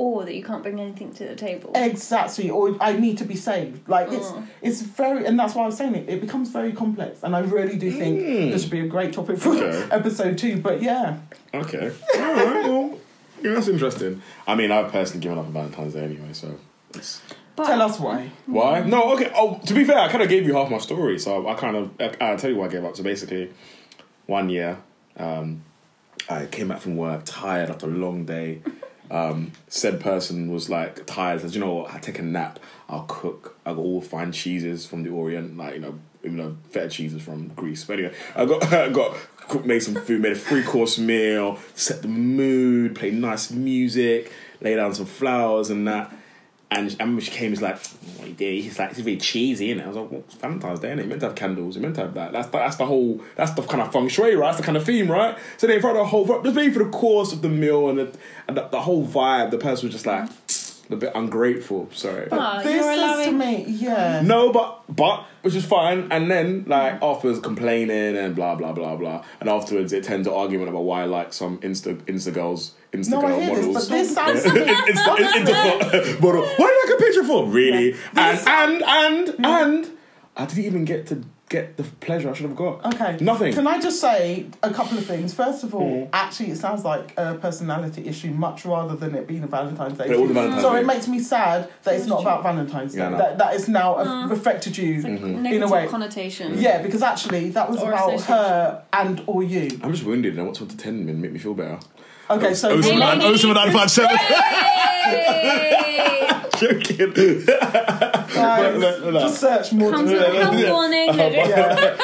Or 0.04 0.26
that 0.26 0.34
you 0.34 0.44
can't 0.44 0.64
bring 0.64 0.80
anything 0.80 1.14
to 1.20 1.26
the 1.26 1.36
table. 1.36 1.72
Exactly, 1.76 2.50
or 2.50 2.76
I 2.82 2.94
need 2.94 3.20
to 3.20 3.24
be 3.26 3.36
saved. 3.36 3.88
Like 3.88 4.08
it's 4.12 4.30
Mm. 4.32 4.48
it's 4.68 4.82
very, 4.82 5.28
and 5.28 5.38
that's 5.40 5.54
why 5.54 5.62
I 5.64 5.66
was 5.68 5.78
saying 5.78 5.94
it. 5.94 6.10
It 6.10 6.22
becomes 6.22 6.50
very 6.50 6.72
complex, 6.74 7.22
and 7.22 7.36
I 7.36 7.42
really 7.42 7.78
do 7.78 7.92
think 7.92 8.20
Mm. 8.20 8.52
this 8.52 8.64
should 8.64 8.72
be 8.72 8.80
a 8.80 8.88
great 8.88 9.14
topic 9.14 9.38
for 9.38 9.50
Okay. 9.56 9.88
episode 10.00 10.40
two. 10.40 10.58
But 10.58 10.82
yeah, 10.82 11.18
Okay. 11.54 11.92
All 12.16 12.34
right, 12.34 12.64
well, 12.68 12.98
yeah, 13.44 13.54
that's 13.54 13.68
interesting. 13.68 14.22
I 14.48 14.56
mean, 14.56 14.72
I've 14.72 14.92
personally 14.92 15.22
given 15.22 15.38
up 15.38 15.46
on 15.46 15.54
Valentine's 15.54 15.94
Day 15.94 16.04
anyway, 16.06 16.34
so. 16.34 16.48
It's... 16.96 17.22
But 17.56 17.66
tell 17.68 17.82
us 17.84 18.00
why. 18.00 18.32
Why? 18.48 18.82
No, 18.82 19.14
okay. 19.14 19.30
Oh, 19.36 19.60
to 19.68 19.74
be 19.76 19.84
fair, 19.84 20.00
I 20.00 20.08
kind 20.10 20.24
of 20.24 20.30
gave 20.30 20.48
you 20.48 20.56
half 20.56 20.72
my 20.72 20.80
story, 20.80 21.20
so 21.20 21.48
I 21.48 21.54
kind 21.54 21.76
of 21.76 21.92
I, 22.00 22.06
I'll 22.26 22.38
tell 22.38 22.50
you 22.50 22.58
why 22.58 22.66
I 22.66 22.70
gave 22.70 22.84
up. 22.86 22.96
So 22.98 23.04
basically, 23.04 23.52
one 24.26 24.50
year, 24.50 24.78
um, 25.18 25.62
I 26.28 26.46
came 26.48 26.70
back 26.70 26.80
from 26.80 26.96
work 26.98 27.22
tired 27.26 27.70
after 27.70 27.86
a 27.86 27.90
long 28.06 28.26
day. 28.26 28.62
Um, 29.12 29.52
said 29.68 30.00
person 30.00 30.50
was 30.52 30.70
like 30.70 31.06
tired. 31.06 31.42
Says, 31.42 31.54
you 31.54 31.60
know 31.60 31.74
what? 31.74 31.94
I 31.94 32.00
take 32.00 32.18
a 32.18 32.22
nap. 32.22 32.60
I'll 32.88 33.04
cook. 33.04 33.58
I 33.66 33.74
got 33.74 33.80
all 33.80 34.02
fine 34.02 34.32
cheeses 34.32 34.86
from 34.86 35.04
the 35.04 35.10
Orient, 35.10 35.58
like 35.58 35.76
you 35.76 35.82
know, 35.82 36.00
even 36.24 36.38
though 36.38 36.56
feta 36.70 36.88
cheeses 36.88 37.22
from 37.22 37.50
Greece. 37.50 37.84
But 37.84 38.00
anyway, 38.00 38.16
I 38.36 38.46
got 38.46 38.64
I 38.74 38.90
got 38.90 39.18
made 39.66 39.84
some 39.84 39.96
food, 39.96 40.22
made 40.22 40.32
a 40.32 40.36
three 40.36 40.64
course 40.64 40.98
meal, 40.98 41.60
set 41.76 42.02
the 42.02 42.08
mood, 42.08 42.96
played 42.96 43.14
nice 43.16 43.52
music, 43.52 44.32
lay 44.62 44.76
down 44.76 44.96
some 44.96 45.06
flowers 45.06 45.70
and 45.70 45.86
that. 45.90 46.16
And 46.74 46.90
I 47.00 47.04
remember 47.04 47.22
she 47.22 47.32
came, 47.32 47.52
was 47.52 47.62
like, 47.62 47.86
what 48.16 48.30
you 48.30 48.34
do? 48.34 48.46
He's 48.46 48.80
like, 48.80 48.92
it's 48.92 49.00
really 49.00 49.18
cheesy, 49.18 49.76
innit? 49.76 49.84
I 49.84 49.88
was 49.88 49.98
like, 49.98 50.10
well, 50.10 50.24
it's 50.26 50.36
Valentine's 50.36 50.80
Day, 50.80 50.88
innit? 50.88 51.04
You 51.04 51.10
meant 51.10 51.20
to 51.20 51.28
have 51.28 51.36
candles, 51.36 51.76
you 51.76 51.82
meant 51.82 51.96
to 51.96 52.02
have 52.04 52.14
that. 52.14 52.32
That's 52.32 52.48
the, 52.48 52.58
that's 52.60 52.78
the 52.78 52.86
whole, 52.86 53.22
that's 53.36 53.52
the 53.52 53.62
kind 53.64 53.82
of 53.82 53.92
feng 53.92 54.08
shui, 54.08 54.36
right? 54.36 54.48
That's 54.48 54.58
the 54.60 54.64
kind 54.64 54.78
of 54.78 54.86
theme, 54.86 55.12
right? 55.12 55.38
So 55.58 55.68
then 55.68 55.82
for 55.82 55.94
the 55.94 56.06
whole, 56.06 56.26
just 56.42 56.56
maybe 56.56 56.74
for 56.74 56.84
the 56.84 56.90
course 56.90 57.34
of 57.34 57.42
the 57.42 57.50
meal 57.50 57.90
and, 57.90 58.00
the, 58.00 58.18
and 58.48 58.56
the, 58.56 58.70
the 58.70 58.80
whole 58.80 59.06
vibe, 59.06 59.52
the 59.52 59.58
person 59.58 59.88
was 59.88 59.94
just 59.94 60.06
like, 60.06 60.30
a 60.94 60.98
bit 60.98 61.12
ungrateful, 61.16 61.90
sorry. 61.94 62.28
Ah, 62.32 62.62
this 62.64 62.74
you're 62.76 62.92
is 62.92 63.26
to 63.28 63.32
me, 63.32 63.66
yeah. 63.68 64.22
No, 64.22 64.52
but 64.52 64.82
but 64.90 65.26
which 65.42 65.56
is 65.56 65.66
fine. 65.66 66.08
And 66.12 66.30
then 66.30 66.66
like 66.68 67.02
afterwards 67.02 67.40
complaining 67.40 68.18
and 68.18 68.36
blah 68.36 68.56
blah 68.56 68.72
blah 68.74 68.96
blah. 68.96 69.24
And 69.40 69.50
afterwards 69.50 69.94
it 69.94 70.04
turns 70.04 70.28
to 70.28 70.34
argument 70.34 70.70
about 70.70 70.84
why 70.84 71.04
I 71.04 71.06
like 71.06 71.34
some 71.34 71.58
Insta 71.60 71.96
Insta 72.04 72.34
girls 72.34 72.74
Insta 72.94 73.12
No, 73.12 73.18
I 73.20 73.22
girl 73.22 73.40
hear 73.40 73.56
this, 73.56 73.66
models. 73.66 73.90
but 73.90 73.96
this 73.96 74.14
sounds 74.14 74.44
to 74.44 74.54
me. 74.54 74.60
Insta, 74.62 75.16
Insta 75.18 76.22
model. 76.22 76.42
What 76.42 76.58
did 76.58 76.66
I 76.68 76.86
take 76.88 77.00
a 77.00 77.04
picture 77.04 77.24
for? 77.24 77.48
Really? 77.48 77.92
This- 77.92 78.46
And 78.48 78.84
and 78.84 79.30
and 79.38 79.46
and 79.46 79.92
I 80.38 80.46
didn't 80.46 80.66
even 80.66 80.86
get 80.86 81.08
to 81.08 81.24
get 81.52 81.76
the 81.78 81.84
pleasure 81.84 82.30
I 82.30 82.34
should 82.34 82.46
have 82.48 82.56
got. 82.56 82.86
Okay. 82.94 83.18
Nothing. 83.20 83.54
Can 83.54 83.68
I 83.68 83.78
just 83.80 84.00
say 84.00 84.46
a 84.64 84.74
couple 84.74 84.98
of 84.98 85.06
things? 85.06 85.34
First 85.34 85.64
of 85.66 85.76
all, 85.76 85.82
Mm. 85.82 86.08
actually, 86.14 86.52
it 86.52 86.58
sounds 86.58 86.86
like 86.86 87.14
a 87.18 87.36
personality 87.36 88.08
issue 88.08 88.32
much 88.32 88.64
rather 88.66 88.96
than 88.96 89.14
it 89.16 89.28
being 89.28 89.44
a 89.44 89.48
Valentine's 89.48 89.98
Day. 89.98 90.08
But 90.08 90.16
it 90.16 90.20
was 90.22 90.32
issue. 90.32 90.34
Valentine's 90.34 90.62
so 90.64 90.72
Day. 90.74 90.80
it 90.80 90.86
makes 90.86 91.08
me 91.10 91.20
sad 91.20 91.70
that 91.84 91.96
it's 91.96 92.06
not 92.08 92.22
about 92.22 92.42
Valentine's 92.44 92.94
Day. 92.94 93.00
Yeah, 93.00 93.08
I 93.08 93.10
know. 93.12 93.18
that 93.18 93.38
that 93.40 93.56
is 93.56 93.68
now 93.68 93.96
uh, 93.98 94.30
affected 94.32 94.78
you 94.78 94.96
It's 94.96 95.04
like 95.04 95.14
Mm-hmm. 95.20 95.42
negative 95.44 95.70
way. 95.70 95.88
connotation. 95.88 96.58
Yeah, 96.58 96.82
because 96.82 97.04
actually 97.04 97.50
that 97.50 97.70
was 97.70 97.80
Or 97.82 97.92
about 97.92 98.22
her 98.22 98.84
and 98.94 99.22
or 99.28 99.44
you. 99.44 99.78
I'm 99.84 99.92
just 99.92 100.06
wounded 100.06 100.32
and 100.32 100.40
I 100.42 100.44
want 100.44 100.56
someone 100.58 100.76
to 100.78 100.82
tend 100.84 101.06
me 101.06 101.12
and 101.12 101.22
make 101.22 101.34
me 101.34 101.40
feel 101.40 101.54
better. 101.54 101.80
Okay, 102.30 102.54
so 102.54 102.70
Oh, 102.70 102.76
Hey, 102.78 102.82
seven 102.84 103.00
nine- 103.00 103.22
oh, 103.22 103.36
seven 103.36 103.56
nine 103.56 103.72
five 103.74 103.92
seven. 103.92 104.16
Hey! 106.62 106.80
Joking. 106.80 107.46
guys, 107.46 108.80
No, 108.80 109.00
no, 109.00 109.10
no. 109.12 109.20
just 109.20 109.40
search 109.42 109.74
more. 109.74 109.92
Comes 109.92 110.12
with 110.12 110.22
a 110.22 110.44
health 110.44 110.58
Yeah. 110.60 110.72
warning. 110.72 111.08
Yeah, 111.14 111.98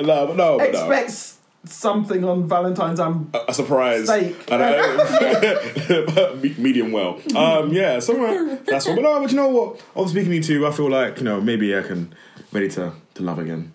No, 0.00 0.26
but 0.26 0.36
no, 0.36 0.58
but 0.58 0.72
no. 0.72 0.90
expects 0.90 1.38
something 1.64 2.24
on 2.24 2.48
Valentine's. 2.48 3.00
I'm 3.00 3.30
a 3.48 3.52
surprise. 3.54 4.04
Steak. 4.04 4.36
And 4.50 4.62
I, 4.62 6.34
Me- 6.42 6.54
medium 6.58 6.92
well. 6.92 7.20
Um, 7.36 7.72
yeah, 7.72 7.98
somewhere 8.00 8.56
that's 8.66 8.86
what. 8.86 8.96
But 8.96 9.02
no, 9.02 9.20
but 9.20 9.30
you 9.30 9.36
know 9.36 9.48
what? 9.48 9.80
After 9.96 10.08
speaking 10.10 10.30
to 10.30 10.36
you 10.36 10.42
two, 10.42 10.66
I 10.66 10.70
feel 10.72 10.90
like 10.90 11.18
you 11.18 11.24
know 11.24 11.40
maybe 11.40 11.76
I 11.76 11.82
can 11.82 12.14
ready 12.52 12.68
to 12.70 12.92
to 13.14 13.22
love 13.22 13.38
again. 13.38 13.72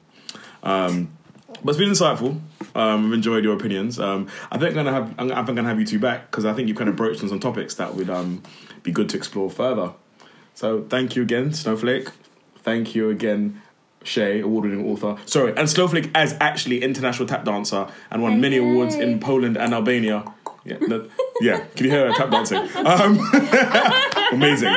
Um, 0.63 1.09
but 1.63 1.71
it's 1.71 1.79
been 1.79 1.89
insightful. 1.89 2.39
Um, 2.75 3.07
I've 3.07 3.13
enjoyed 3.13 3.43
your 3.43 3.55
opinions. 3.55 3.99
Um, 3.99 4.27
I 4.51 4.57
think 4.57 4.69
I'm 4.69 4.75
gonna 4.83 4.91
have 4.91 5.13
I'm, 5.17 5.31
I 5.31 5.35
think 5.35 5.49
I'm 5.49 5.55
gonna 5.55 5.69
have 5.69 5.79
you 5.79 5.85
two 5.85 5.99
back 5.99 6.29
because 6.29 6.45
I 6.45 6.53
think 6.53 6.67
you 6.67 6.75
kind 6.75 6.89
of 6.89 6.95
broached 6.95 7.21
on 7.23 7.29
some 7.29 7.39
topics 7.39 7.75
that 7.75 7.95
would 7.95 8.09
um, 8.09 8.43
be 8.83 8.91
good 8.91 9.09
to 9.09 9.17
explore 9.17 9.49
further. 9.49 9.93
So 10.55 10.83
thank 10.89 11.15
you 11.15 11.21
again, 11.21 11.53
Snowflake. 11.53 12.09
Thank 12.57 12.93
you 12.93 13.09
again, 13.09 13.61
Shay, 14.03 14.41
award-winning 14.41 14.85
author. 14.85 15.15
Sorry, 15.25 15.53
and 15.55 15.69
Snowflake 15.69 16.11
as 16.13 16.35
actually 16.41 16.83
international 16.83 17.27
tap 17.27 17.45
dancer 17.45 17.87
and 18.11 18.21
won 18.21 18.41
many 18.41 18.57
awards 18.57 18.95
in 18.95 19.19
Poland 19.19 19.57
and 19.57 19.73
Albania. 19.73 20.25
Yeah, 20.65 20.77
no- 20.81 21.09
yeah. 21.39 21.59
Can 21.75 21.85
you 21.85 21.91
hear 21.91 22.11
her 22.11 22.13
tap 22.17 22.29
dancing? 22.29 22.57
Um, 22.85 23.17
amazing. 24.33 24.75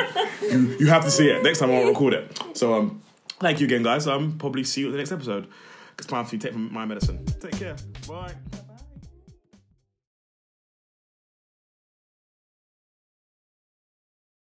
You, 0.49 0.77
you 0.79 0.87
have 0.87 1.03
to 1.03 1.11
see 1.11 1.27
it 1.29 1.43
next 1.43 1.59
time 1.59 1.71
I'll 1.71 1.85
record 1.87 2.13
it. 2.13 2.39
So 2.53 2.73
um, 2.75 3.01
thank 3.41 3.59
you 3.59 3.65
again, 3.65 3.83
guys. 3.83 4.07
Um, 4.07 4.37
probably 4.37 4.63
see 4.63 4.81
you 4.81 4.87
at 4.87 4.91
the 4.91 4.97
next 4.97 5.11
episode. 5.11 5.47
It's 5.97 6.07
time 6.07 6.25
for 6.25 6.35
you 6.35 6.39
take 6.39 6.55
my 6.55 6.85
medicine. 6.85 7.25
Take 7.39 7.57
care. 7.57 7.75
Bye. 8.07 8.33